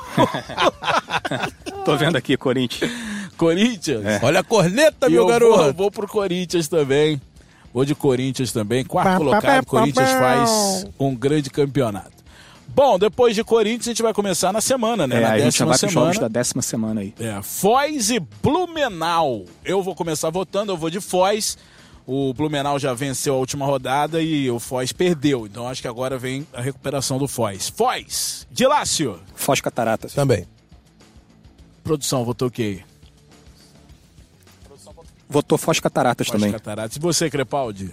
[1.84, 2.90] Tô vendo aqui, Corinthians.
[3.36, 4.22] Corinthians.
[4.22, 5.56] Olha a corneta, E meu eu garoto.
[5.62, 7.20] Vou, vou pro Corinthians também.
[7.72, 8.84] Vou de Corinthians também.
[8.84, 12.15] Quarto colocado, Corinthians faz um grande campeonato.
[12.68, 15.16] Bom, depois de Corinthians, a gente vai começar na semana, né?
[15.16, 16.28] É, na a gente já décima vai pros jogos semana.
[16.28, 17.14] da décima semana aí.
[17.18, 19.44] É, Foz e Blumenau.
[19.64, 21.56] Eu vou começar votando, eu vou de Foz.
[22.06, 25.46] O Blumenau já venceu a última rodada e o Foz perdeu.
[25.46, 27.68] Então acho que agora vem a recuperação do Foz.
[27.68, 29.18] Foz, Dilácio.
[29.34, 30.12] Foz Cataratas.
[30.12, 30.46] Também.
[31.82, 32.82] Produção, votou o quê?
[35.28, 36.52] Votou Foz Cataratas Foz também.
[36.52, 36.96] Cataratas.
[36.96, 37.90] E você, Crepaldi?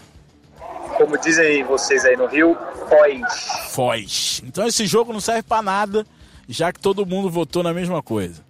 [1.03, 3.71] Como dizem vocês aí no Rio, Foz.
[3.71, 4.41] Foz.
[4.45, 6.07] Então esse jogo não serve pra nada,
[6.47, 8.41] já que todo mundo votou na mesma coisa.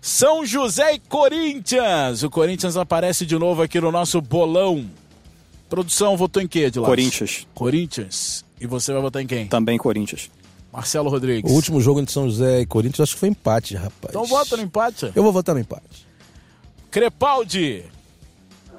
[0.00, 2.24] São José e Corinthians.
[2.24, 4.90] O Corinthians aparece de novo aqui no nosso bolão.
[5.68, 6.88] Produção votou em quê, Dilas?
[6.88, 7.46] Corinthians.
[7.54, 8.44] Corinthians.
[8.60, 9.46] E você vai votar em quem?
[9.46, 10.28] Também Corinthians.
[10.72, 11.48] Marcelo Rodrigues.
[11.48, 14.10] O último jogo entre São José e Corinthians acho que foi empate, rapaz.
[14.10, 15.12] Então vota no empate.
[15.14, 16.04] Eu vou votar no empate.
[16.90, 17.84] Crepaldi.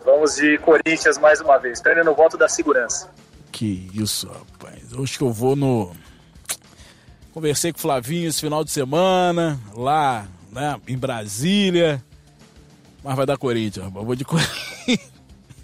[0.07, 1.81] Vamos de Corinthians mais uma vez.
[1.81, 3.09] Indo no voto da segurança.
[3.51, 4.93] Que isso, rapaz.
[4.97, 5.93] Acho que eu vou no.
[7.33, 12.01] Conversei com o Flavinho esse final de semana, lá, né, em Brasília.
[13.03, 14.01] Mas vai dar Corinthians, rapaz.
[14.01, 15.11] Eu vou de Corinthians.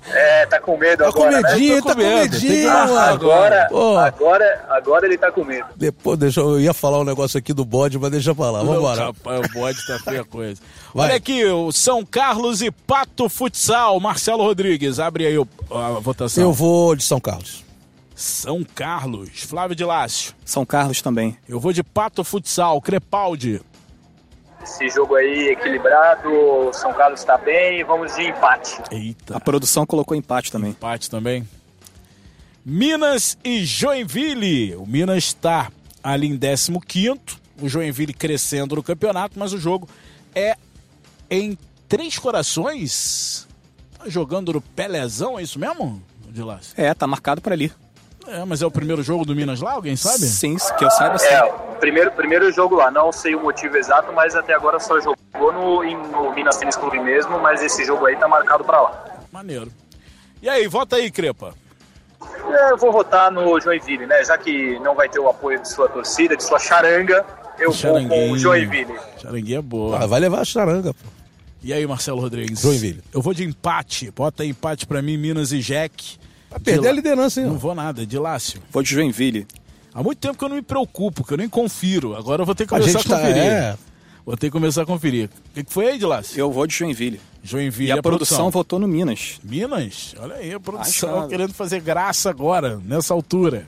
[0.05, 1.49] É, tá com medo Tá com agora, né?
[1.53, 2.99] medinho, Tô tá com com medinho, marcar mano.
[3.13, 3.97] Agora, Pô.
[3.97, 5.65] agora, agora ele tá com medo.
[5.75, 8.63] Depois, deixa, eu ia falar um negócio aqui do bode, mas deixa pra lá.
[8.63, 9.05] Vambora.
[9.05, 10.61] Rapaz, o bode tá feia coisa.
[10.93, 11.07] Vai.
[11.07, 13.99] Olha aqui, o São Carlos e Pato Futsal.
[13.99, 16.43] Marcelo Rodrigues, abre aí a votação.
[16.43, 17.63] Eu vou de São Carlos.
[18.15, 19.29] São Carlos.
[19.43, 20.33] Flávio de Lácio.
[20.45, 21.37] São Carlos também.
[21.49, 22.79] Eu vou de Pato Futsal.
[22.81, 23.59] Crepaldi.
[24.63, 28.81] Esse jogo aí equilibrado, o São Carlos tá bem, vamos de empate.
[28.89, 29.35] Eita.
[29.35, 30.71] A produção colocou empate também.
[30.71, 31.47] Empate também.
[32.65, 34.75] Minas e Joinville.
[34.77, 35.69] O Minas está
[36.01, 36.71] ali em 15
[37.61, 39.87] o Joinville crescendo no campeonato, mas o jogo
[40.33, 40.57] é
[41.29, 41.57] em
[41.87, 43.47] Três Corações.
[43.97, 46.73] Tá jogando no Pelezão, é isso mesmo, Dilas?
[46.75, 47.71] É, tá marcado para ali.
[48.27, 50.19] É, mas é o primeiro jogo do Minas lá, alguém sabe?
[50.19, 51.25] Sim, que eu saiba sim.
[51.27, 54.99] É, o primeiro, primeiro jogo lá, não sei o motivo exato, mas até agora só
[55.01, 58.81] jogou no, em- no Minas Tênis Clube mesmo, mas esse jogo aí tá marcado pra
[58.81, 59.05] lá.
[59.31, 59.71] Maneiro.
[60.41, 61.53] E aí, vota aí, Crepa.
[62.49, 64.23] É, Eu vou votar no Joinville, né?
[64.23, 67.25] Já que não vai ter o apoio de sua torcida, de sua charanga,
[67.59, 68.95] eu vou com o Joinville.
[69.21, 69.99] Charanguinha é boa.
[70.01, 71.09] Ah, vai levar a charanga, pô.
[71.61, 72.59] E aí, Marcelo Rodrigues?
[72.61, 73.01] Joinville.
[73.13, 74.11] Eu vou de empate.
[74.11, 76.17] Bota aí empate pra mim, Minas e Jack.
[76.53, 77.47] Vai perder a liderança, hein?
[77.47, 78.61] Não vou nada, de Lácio.
[78.71, 79.47] Vou de Joinville.
[79.93, 82.15] Há muito tempo que eu não me preocupo, que eu nem confiro.
[82.15, 83.43] Agora eu vou ter que A começar a, gente tá- conferir.
[83.43, 83.77] é.
[84.25, 85.29] Vou ter que começar a conferir.
[85.51, 86.39] O que, que foi aí, de Lácio?
[86.39, 87.19] Eu vou de Joinville.
[87.43, 89.39] Joinville E a produção votou no Minas.
[89.43, 90.15] Minas?
[90.17, 91.27] Olha aí, a produção Achado.
[91.27, 93.67] querendo fazer graça agora, nessa altura.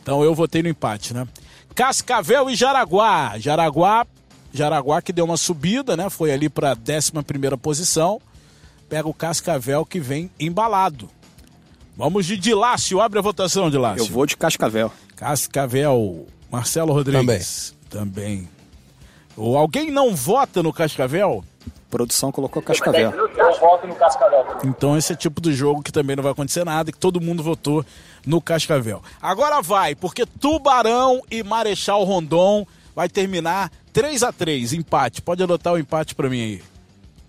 [0.00, 1.26] Então eu votei no empate, né?
[1.74, 3.36] Cascavel e Jaraguá.
[3.38, 4.06] Jaraguá,
[4.52, 6.08] Jaraguá que deu uma subida, né?
[6.08, 8.20] Foi ali para 11 primeira posição.
[8.88, 11.08] Pega o Cascavel que vem embalado.
[11.96, 13.00] Vamos de Dilácio.
[13.00, 14.02] Abre a votação, Dilácio.
[14.02, 14.92] Eu vou de Cascavel.
[15.14, 16.26] Cascavel.
[16.50, 17.74] Marcelo Rodrigues.
[17.88, 18.48] Também.
[19.36, 21.44] Ou alguém não vota no Cascavel?
[21.66, 23.10] A produção colocou Cascavel.
[23.10, 24.70] Eu voto no Cascavel também.
[24.70, 27.42] Então esse é tipo do jogo que também não vai acontecer nada, que todo mundo
[27.42, 27.84] votou
[28.26, 29.02] no Cascavel.
[29.20, 35.22] Agora vai, porque Tubarão e Marechal Rondon vai terminar 3 a 3 empate.
[35.22, 36.62] Pode adotar o empate pra mim aí.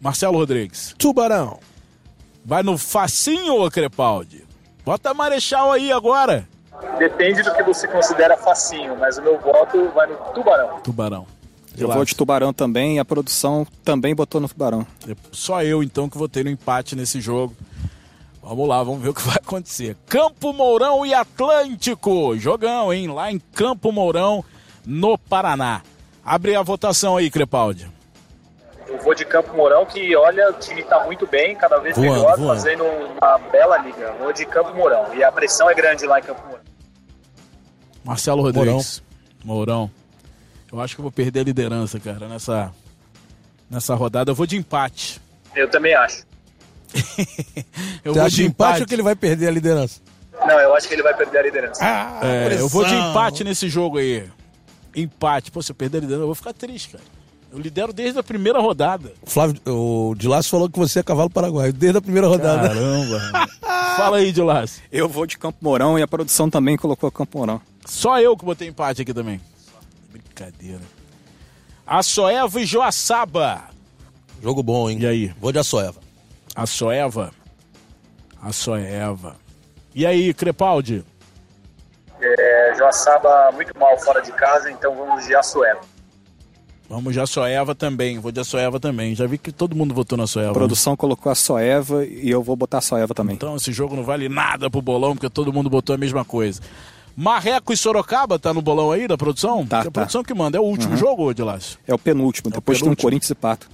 [0.01, 0.95] Marcelo Rodrigues.
[0.97, 1.59] Tubarão.
[2.45, 4.43] Vai no facinho ou Crepaldi?
[4.86, 6.48] Bota Marechal aí agora.
[6.98, 10.80] Depende do que você considera facinho, mas o meu voto vai no Tubarão.
[10.82, 11.28] Tubarão.
[11.78, 14.86] Eu vou de Tubarão também e a produção também botou no Tubarão.
[15.32, 17.56] Só eu então que votei no empate nesse jogo.
[18.44, 19.96] Vamos lá, vamos ver o que vai acontecer.
[20.06, 22.38] Campo Mourão e Atlântico.
[22.38, 23.08] Jogão, hein?
[23.08, 24.44] Lá em Campo Mourão,
[24.86, 25.82] no Paraná.
[26.26, 27.88] Abre a votação aí, Crepaldi.
[28.88, 32.14] Eu vou de Campo Mourão, que olha, o time tá muito bem, cada vez Voando,
[32.14, 32.48] melhor, voando.
[32.60, 34.12] fazendo uma bela liga.
[34.20, 35.14] Vou de Campo Mourão.
[35.16, 36.64] E a pressão é grande lá em Campo Mourão.
[38.04, 39.02] Marcelo Rodrigues.
[39.44, 39.90] Mourão.
[40.72, 42.74] Eu acho que eu vou perder a liderança, cara, nessa,
[43.70, 44.32] nessa rodada.
[44.32, 45.22] Eu vou de empate.
[45.56, 46.26] Eu também acho.
[48.04, 50.02] Eu Você vou acha de empate ou que ele vai perder a liderança?
[50.46, 51.84] Não, eu acho que ele vai perder a liderança.
[52.22, 54.30] É, eu vou de empate nesse jogo aí.
[54.96, 55.52] Empate.
[55.52, 57.04] Pô, se eu perder a liderança, eu vou ficar triste, cara.
[57.54, 59.14] Eu lidero desde a primeira rodada.
[59.22, 62.68] O Flávio, o Dilácio falou que você é cavalo paraguaio, desde a primeira rodada.
[62.68, 63.47] Caramba.
[63.95, 64.82] Fala aí, Dilas.
[64.91, 67.62] Eu vou de Campo Mourão e a produção também colocou Campo Mourão.
[67.86, 69.39] Só eu que botei empate aqui também.
[70.10, 70.82] Brincadeira.
[71.86, 73.66] Açoeva e Joaçaba.
[74.41, 74.97] Jogo bom, hein?
[75.01, 75.28] E aí?
[75.39, 75.99] Vou de Açoeva.
[76.56, 77.32] Açoeva.
[78.41, 79.36] Açoeva.
[79.93, 81.06] E aí, Crepaldi?
[82.20, 85.93] É, Joaçaba muito mal fora de casa, então vamos de Açoeva.
[86.90, 88.20] Vamos de Açoeva também.
[88.20, 89.16] Vou de Açoeva também.
[89.16, 90.50] Já vi que todo mundo votou na Açoeva.
[90.50, 90.58] A né?
[90.60, 93.36] produção colocou a Soeva e eu vou botar a Soeva também.
[93.36, 96.62] Então esse jogo não vale nada pro bolão, porque todo mundo botou a mesma coisa.
[97.16, 99.66] Marreco e Sorocaba tá no bolão aí da produção?
[99.66, 100.02] Tá, Que a tá.
[100.02, 100.58] produção que manda.
[100.58, 101.80] É o último jogo, Dilácio?
[101.88, 103.08] É o penúltimo, depois tem um penúltimo.
[103.08, 103.70] Corinthians e Pato.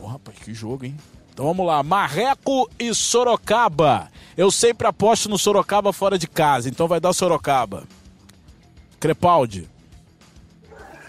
[0.00, 0.94] Ô, rapaz, que jogo, hein?
[1.32, 1.82] Então vamos lá.
[1.82, 4.08] Marreco e Sorocaba.
[4.36, 7.84] Eu sempre aposto no Sorocaba fora de casa, então vai dar Sorocaba.
[9.00, 9.68] Crepaldi.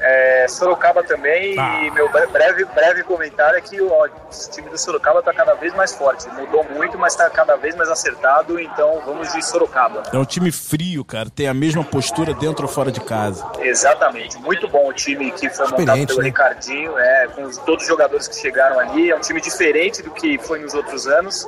[0.01, 1.83] É, Sorocaba também, Ah.
[1.83, 5.33] e meu bre- breve, breve comentário é que o, ó, o time do Sorocaba tá
[5.33, 6.27] cada vez mais forte.
[6.29, 10.03] Mudou muito, mas tá cada vez mais acertado, então vamos de Sorocaba.
[10.13, 11.29] É um time frio, cara.
[11.29, 13.45] Tem a mesma postura dentro ou fora de casa.
[13.59, 16.25] Exatamente, muito bom o time que foi montado Experiente, pelo né?
[16.27, 19.09] Ricardinho, é, com os- todos os jogadores que chegaram ali.
[19.11, 21.47] É um time diferente do que foi nos outros anos.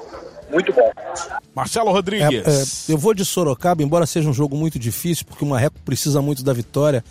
[0.50, 0.92] Muito bom.
[1.56, 2.90] Marcelo É, Rodrigues.
[2.90, 6.22] é, eu vou de Sorocaba, embora seja um jogo muito difícil, porque o Marreco precisa
[6.22, 7.02] muito da vitória,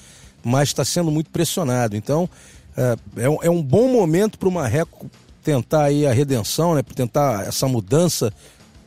[0.42, 1.96] mas está sendo muito pressionado.
[1.96, 2.28] Então,
[2.76, 5.10] é, é um, é um bom momento para o Marreco
[5.42, 6.82] tentar aí a redenção, né?
[6.82, 8.32] Tentar essa mudança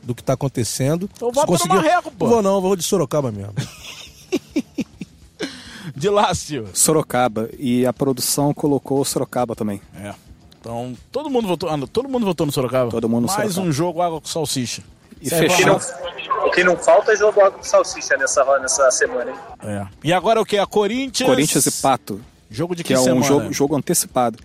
[0.02, 1.08] do que está acontecendo.
[1.14, 2.28] Então vota no Marreco, pô.
[2.28, 3.54] Vou não, vou de Sorocaba mesmo.
[5.96, 6.68] Dilácio.
[6.72, 7.48] Sorocaba.
[7.58, 9.80] E a produção colocou o Sorocaba também.
[9.96, 10.14] É.
[10.60, 12.90] Então, todo mundo votou, ah, todo mundo votou no Sorocaba.
[12.90, 13.68] Todo mundo no Mais Sorocaba.
[13.68, 14.82] um jogo água com salsicha.
[15.24, 15.66] E é O que, fechou.
[15.66, 19.36] não, o que não falta é jogo água com salsicha nessa, nessa semana, hein?
[19.62, 19.86] É.
[20.04, 20.58] E agora o que?
[20.58, 21.28] A Corinthians.
[21.28, 22.20] Corinthians e Pato,
[22.50, 23.22] Jogo de que, que é um semana?
[23.24, 24.38] jogo, jogo antecipado.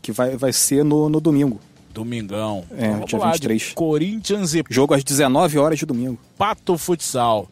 [0.00, 1.60] Que vai, vai ser no, no domingo.
[1.92, 2.64] Domingão.
[2.70, 3.74] É, Então, vamos dia lá, de 23.
[3.74, 6.18] Corinthians e Jogo às 19 horas de domingo.
[6.38, 7.48] Pato Futsal.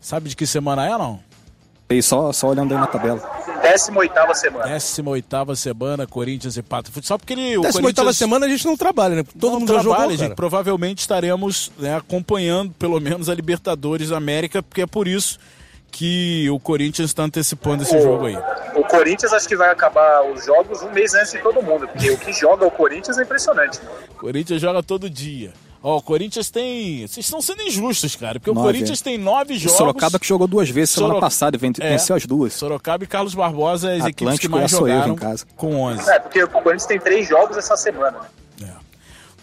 [0.00, 1.20] Sabe de que semana é, não?
[1.90, 3.20] E só, só olhando aí na tabela.
[3.62, 4.78] 18 semana.
[4.78, 8.76] 18 semana, Corinthians e Pato Futsal, porque ele, o 18 Corinthians semana a gente não
[8.76, 9.24] trabalha, né?
[9.24, 10.20] Todo não mundo já trabalha, jogou, gente.
[10.20, 10.34] cara.
[10.34, 15.38] Provavelmente estaremos né, acompanhando pelo menos a Libertadores da América, porque é por isso
[15.92, 18.36] que o Corinthians está antecipando esse jogo aí.
[18.74, 22.10] O Corinthians acho que vai acabar os jogos um mês antes de todo mundo, porque
[22.10, 23.78] o que joga o Corinthians é impressionante.
[24.10, 25.52] O Corinthians joga todo dia.
[25.82, 27.06] Ó, o Corinthians tem.
[27.06, 29.04] Vocês estão sendo injustos, cara, porque o Nove, Corinthians é.
[29.04, 29.76] tem nove O jogos.
[29.76, 31.90] Sorocaba que jogou duas vezes semana Soro- passada e É.
[31.90, 32.52] venceu as duas.
[32.52, 35.44] Sorocaba e Carlos Barbosa, as equipes que Atlântico mais e jogaram em casa.
[35.56, 36.08] com 11.
[36.08, 38.18] É, porque o Corinthians tem três jogos essa semana.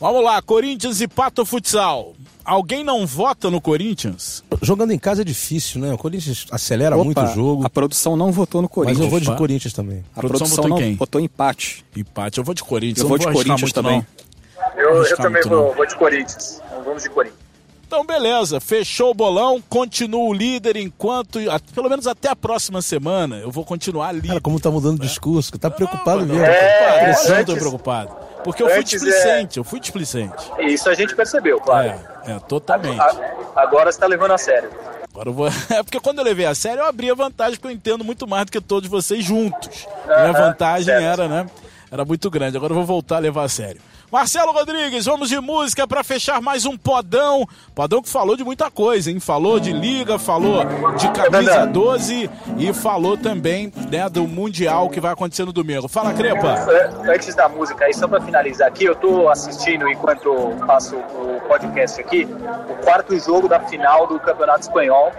[0.01, 2.13] Vamos lá, Corinthians e Pato Futsal.
[2.45, 4.45] Alguém não vota no Corinthians?
[4.61, 5.93] Jogando em casa é difícil, né?
[5.93, 7.65] O Corinthians acelera Opa, muito o jogo.
[7.65, 9.03] A produção não votou no Mas Corinthians.
[9.03, 9.35] eu vou de.
[9.35, 10.05] Corinthians também.
[10.15, 10.95] A produção produção, votou em não quem?
[10.95, 11.83] votou empate.
[11.97, 12.99] Empate, eu vou de Corinthians.
[12.99, 13.97] Eu não vou de Corinthians também.
[13.97, 14.05] não.
[14.79, 15.73] Eu, eu também muito, vou, não.
[15.75, 16.61] vou de Corinthians.
[16.65, 17.39] Então vamos de Corinthians.
[17.87, 18.59] Então, beleza.
[18.59, 19.59] Fechou o bolão.
[19.67, 21.39] Continua o líder enquanto.
[21.49, 23.37] a- Pelo menos até a próxima semana.
[23.37, 24.27] Eu vou continuar líder.
[24.27, 26.45] Cara, como tá mudando o discurso, tá preocupado Não, mesmo.
[26.45, 27.05] É.
[27.09, 28.15] Eu antes- tô preocupado.
[28.43, 30.35] Porque eu fui antes displicente, eu fui displicente.
[30.59, 31.89] Isso a gente percebeu, claro.
[32.25, 32.99] É, é, totalmente.
[33.01, 33.15] A-
[33.55, 34.69] agora você tá levando a sério.
[35.11, 35.47] Agora eu vou.
[35.71, 38.27] É porque quando eu levei a sério, eu abri a vantagem, porque eu entendo muito
[38.27, 39.87] mais do que todos vocês juntos.
[40.05, 41.03] Minha Aham, vantagem certo.
[41.21, 41.47] era, né?
[41.91, 42.55] Era muito grande.
[42.55, 43.81] Agora eu vou voltar a levar a sério.
[44.11, 47.47] Marcelo Rodrigues, vamos de música para fechar mais um podão.
[47.75, 49.19] Podão que falou de muita coisa, hein?
[49.19, 50.65] Falou de liga, falou
[50.97, 55.87] de camisa 12 e falou também né, do Mundial que vai acontecer no domingo.
[55.87, 56.55] Fala, Crepa.
[57.07, 62.01] Antes da música aí, só para finalizar aqui, eu tô assistindo enquanto faço o podcast
[62.01, 62.27] aqui,
[62.67, 65.11] o quarto jogo da final do Campeonato Espanhol.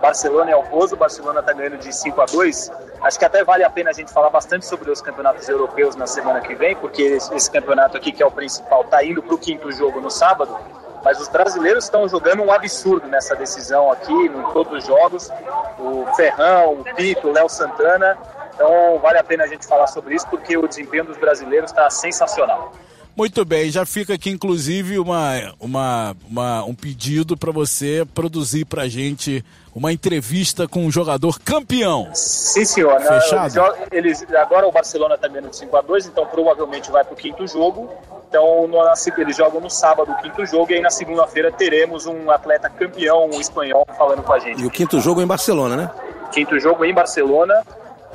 [0.00, 2.70] Barcelona e Alvoso, o Barcelona tá ganhando de 5 a 2
[3.02, 6.06] Acho que até vale a pena a gente falar bastante sobre os campeonatos europeus na
[6.06, 9.38] semana que vem, porque esse, campeonato aqui, que é o principal, está indo para o
[9.38, 10.56] quinto jogo no sábado.
[11.04, 15.30] Mas os brasileiros estão jogando um absurdo nessa decisão aqui, em todos os jogos.
[15.78, 18.18] O Ferrão, o Pito, o Léo Santana.
[18.54, 21.88] Então vale a pena a gente falar sobre isso, porque o desempenho dos brasileiros está
[21.90, 22.72] sensacional.
[23.14, 28.88] Muito bem, já fica aqui inclusive uma, uma, uma um pedido para você produzir para
[28.88, 29.42] gente
[29.76, 32.08] uma entrevista com um jogador campeão.
[32.14, 32.98] Sim, senhor.
[32.98, 33.76] Fechado?
[33.92, 37.12] Eles, eles, agora o Barcelona está ganhando de 5 a 2 então provavelmente vai para
[37.12, 37.90] o quinto jogo.
[38.26, 38.78] Então no,
[39.18, 43.26] eles jogam no sábado o quinto jogo e aí na segunda-feira teremos um atleta campeão
[43.26, 44.62] um espanhol falando com a gente.
[44.62, 45.90] E o quinto jogo é em Barcelona, né?
[46.32, 47.62] Quinto jogo em Barcelona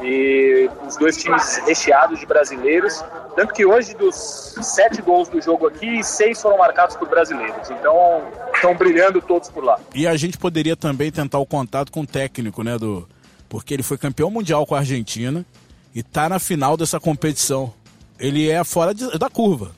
[0.02, 3.04] e os dois times recheados de brasileiros.
[3.36, 4.16] Tanto que hoje, dos
[4.62, 7.70] sete gols do jogo aqui, seis foram marcados por brasileiros.
[7.70, 8.24] Então,
[8.54, 9.80] estão brilhando todos por lá.
[9.94, 13.08] E a gente poderia também tentar o contato com o técnico, né, do...
[13.48, 15.46] Porque ele foi campeão mundial com a Argentina
[15.94, 17.74] e está na final dessa competição.
[18.20, 19.18] Ele é fora de...
[19.18, 19.72] da curva.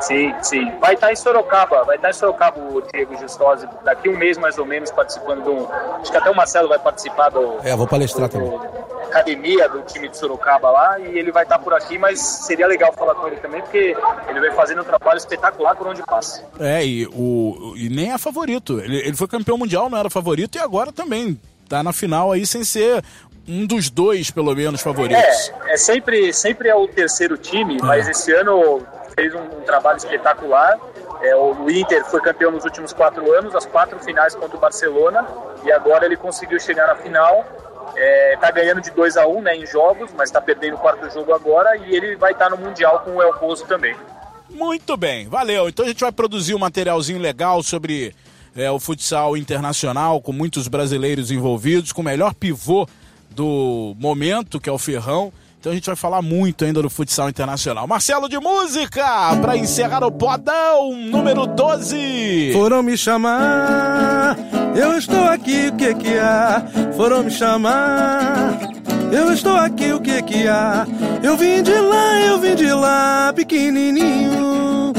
[0.00, 0.70] Sim, sim.
[0.78, 4.16] Vai estar tá em Sorocaba, vai estar tá em Sorocaba o Diego Justosi, daqui um
[4.16, 5.66] mês mais ou menos, participando de um.
[6.00, 7.58] Acho que até o Marcelo vai participar do.
[7.62, 8.60] É, vou palestrar do, também.
[9.16, 12.92] Academia do time de Sorocaba lá e ele vai estar por aqui, mas seria legal
[12.92, 13.96] falar com ele também, porque
[14.28, 16.44] ele vem fazendo um trabalho espetacular por onde passa.
[16.60, 18.80] É, e, o, e nem é favorito.
[18.80, 22.46] Ele, ele foi campeão mundial, não era favorito, e agora também tá na final aí
[22.46, 23.02] sem ser
[23.48, 25.52] um dos dois, pelo menos, favoritos.
[25.64, 27.82] É, é sempre, sempre é o terceiro time, é.
[27.82, 28.82] mas esse ano
[29.14, 30.78] fez um, um trabalho espetacular.
[31.22, 35.26] É, o Inter foi campeão nos últimos quatro anos, as quatro finais contra o Barcelona,
[35.64, 37.44] e agora ele conseguiu chegar na final.
[37.94, 40.78] Está é, ganhando de 2 a 1 um, né, em jogos, mas está perdendo o
[40.78, 43.96] quarto jogo agora e ele vai estar tá no Mundial com o El Pozo também.
[44.50, 45.68] Muito bem, valeu.
[45.68, 48.14] Então a gente vai produzir um materialzinho legal sobre
[48.56, 52.88] é, o futsal internacional, com muitos brasileiros envolvidos, com o melhor pivô
[53.30, 55.32] do momento, que é o Ferrão.
[55.60, 57.86] Então a gente vai falar muito ainda do futsal internacional.
[57.86, 62.52] Marcelo de música, para encerrar o podão número 12.
[62.52, 64.36] Foram me chamar,
[64.76, 66.62] eu estou aqui, o que que há?
[66.96, 68.58] Foram me chamar,
[69.12, 70.86] eu estou aqui, o que que há?
[71.22, 74.92] Eu vim de lá, eu vim de lá, pequenininho.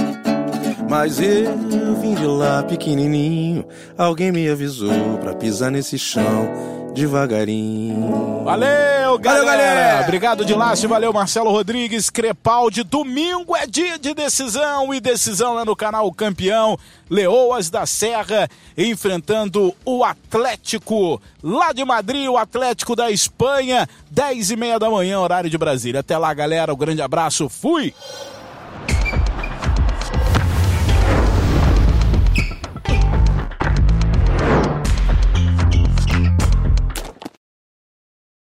[0.89, 3.65] Mas eu vim de lá pequenininho.
[3.97, 6.49] Alguém me avisou pra pisar nesse chão
[6.97, 8.43] devagarinho.
[8.43, 9.45] Valeu, galera!
[9.45, 10.03] Valeu, galera!
[10.03, 12.83] Obrigado de Lácio, valeu Marcelo Rodrigues, Crepaldi.
[12.83, 16.77] Domingo é dia de decisão e decisão lá no canal Campeão.
[17.07, 24.55] Leoas da Serra enfrentando o Atlético lá de Madrid, o Atlético da Espanha, 10 e
[24.55, 25.99] meia da manhã, horário de Brasília.
[25.99, 27.93] Até lá, galera, um grande abraço, fui!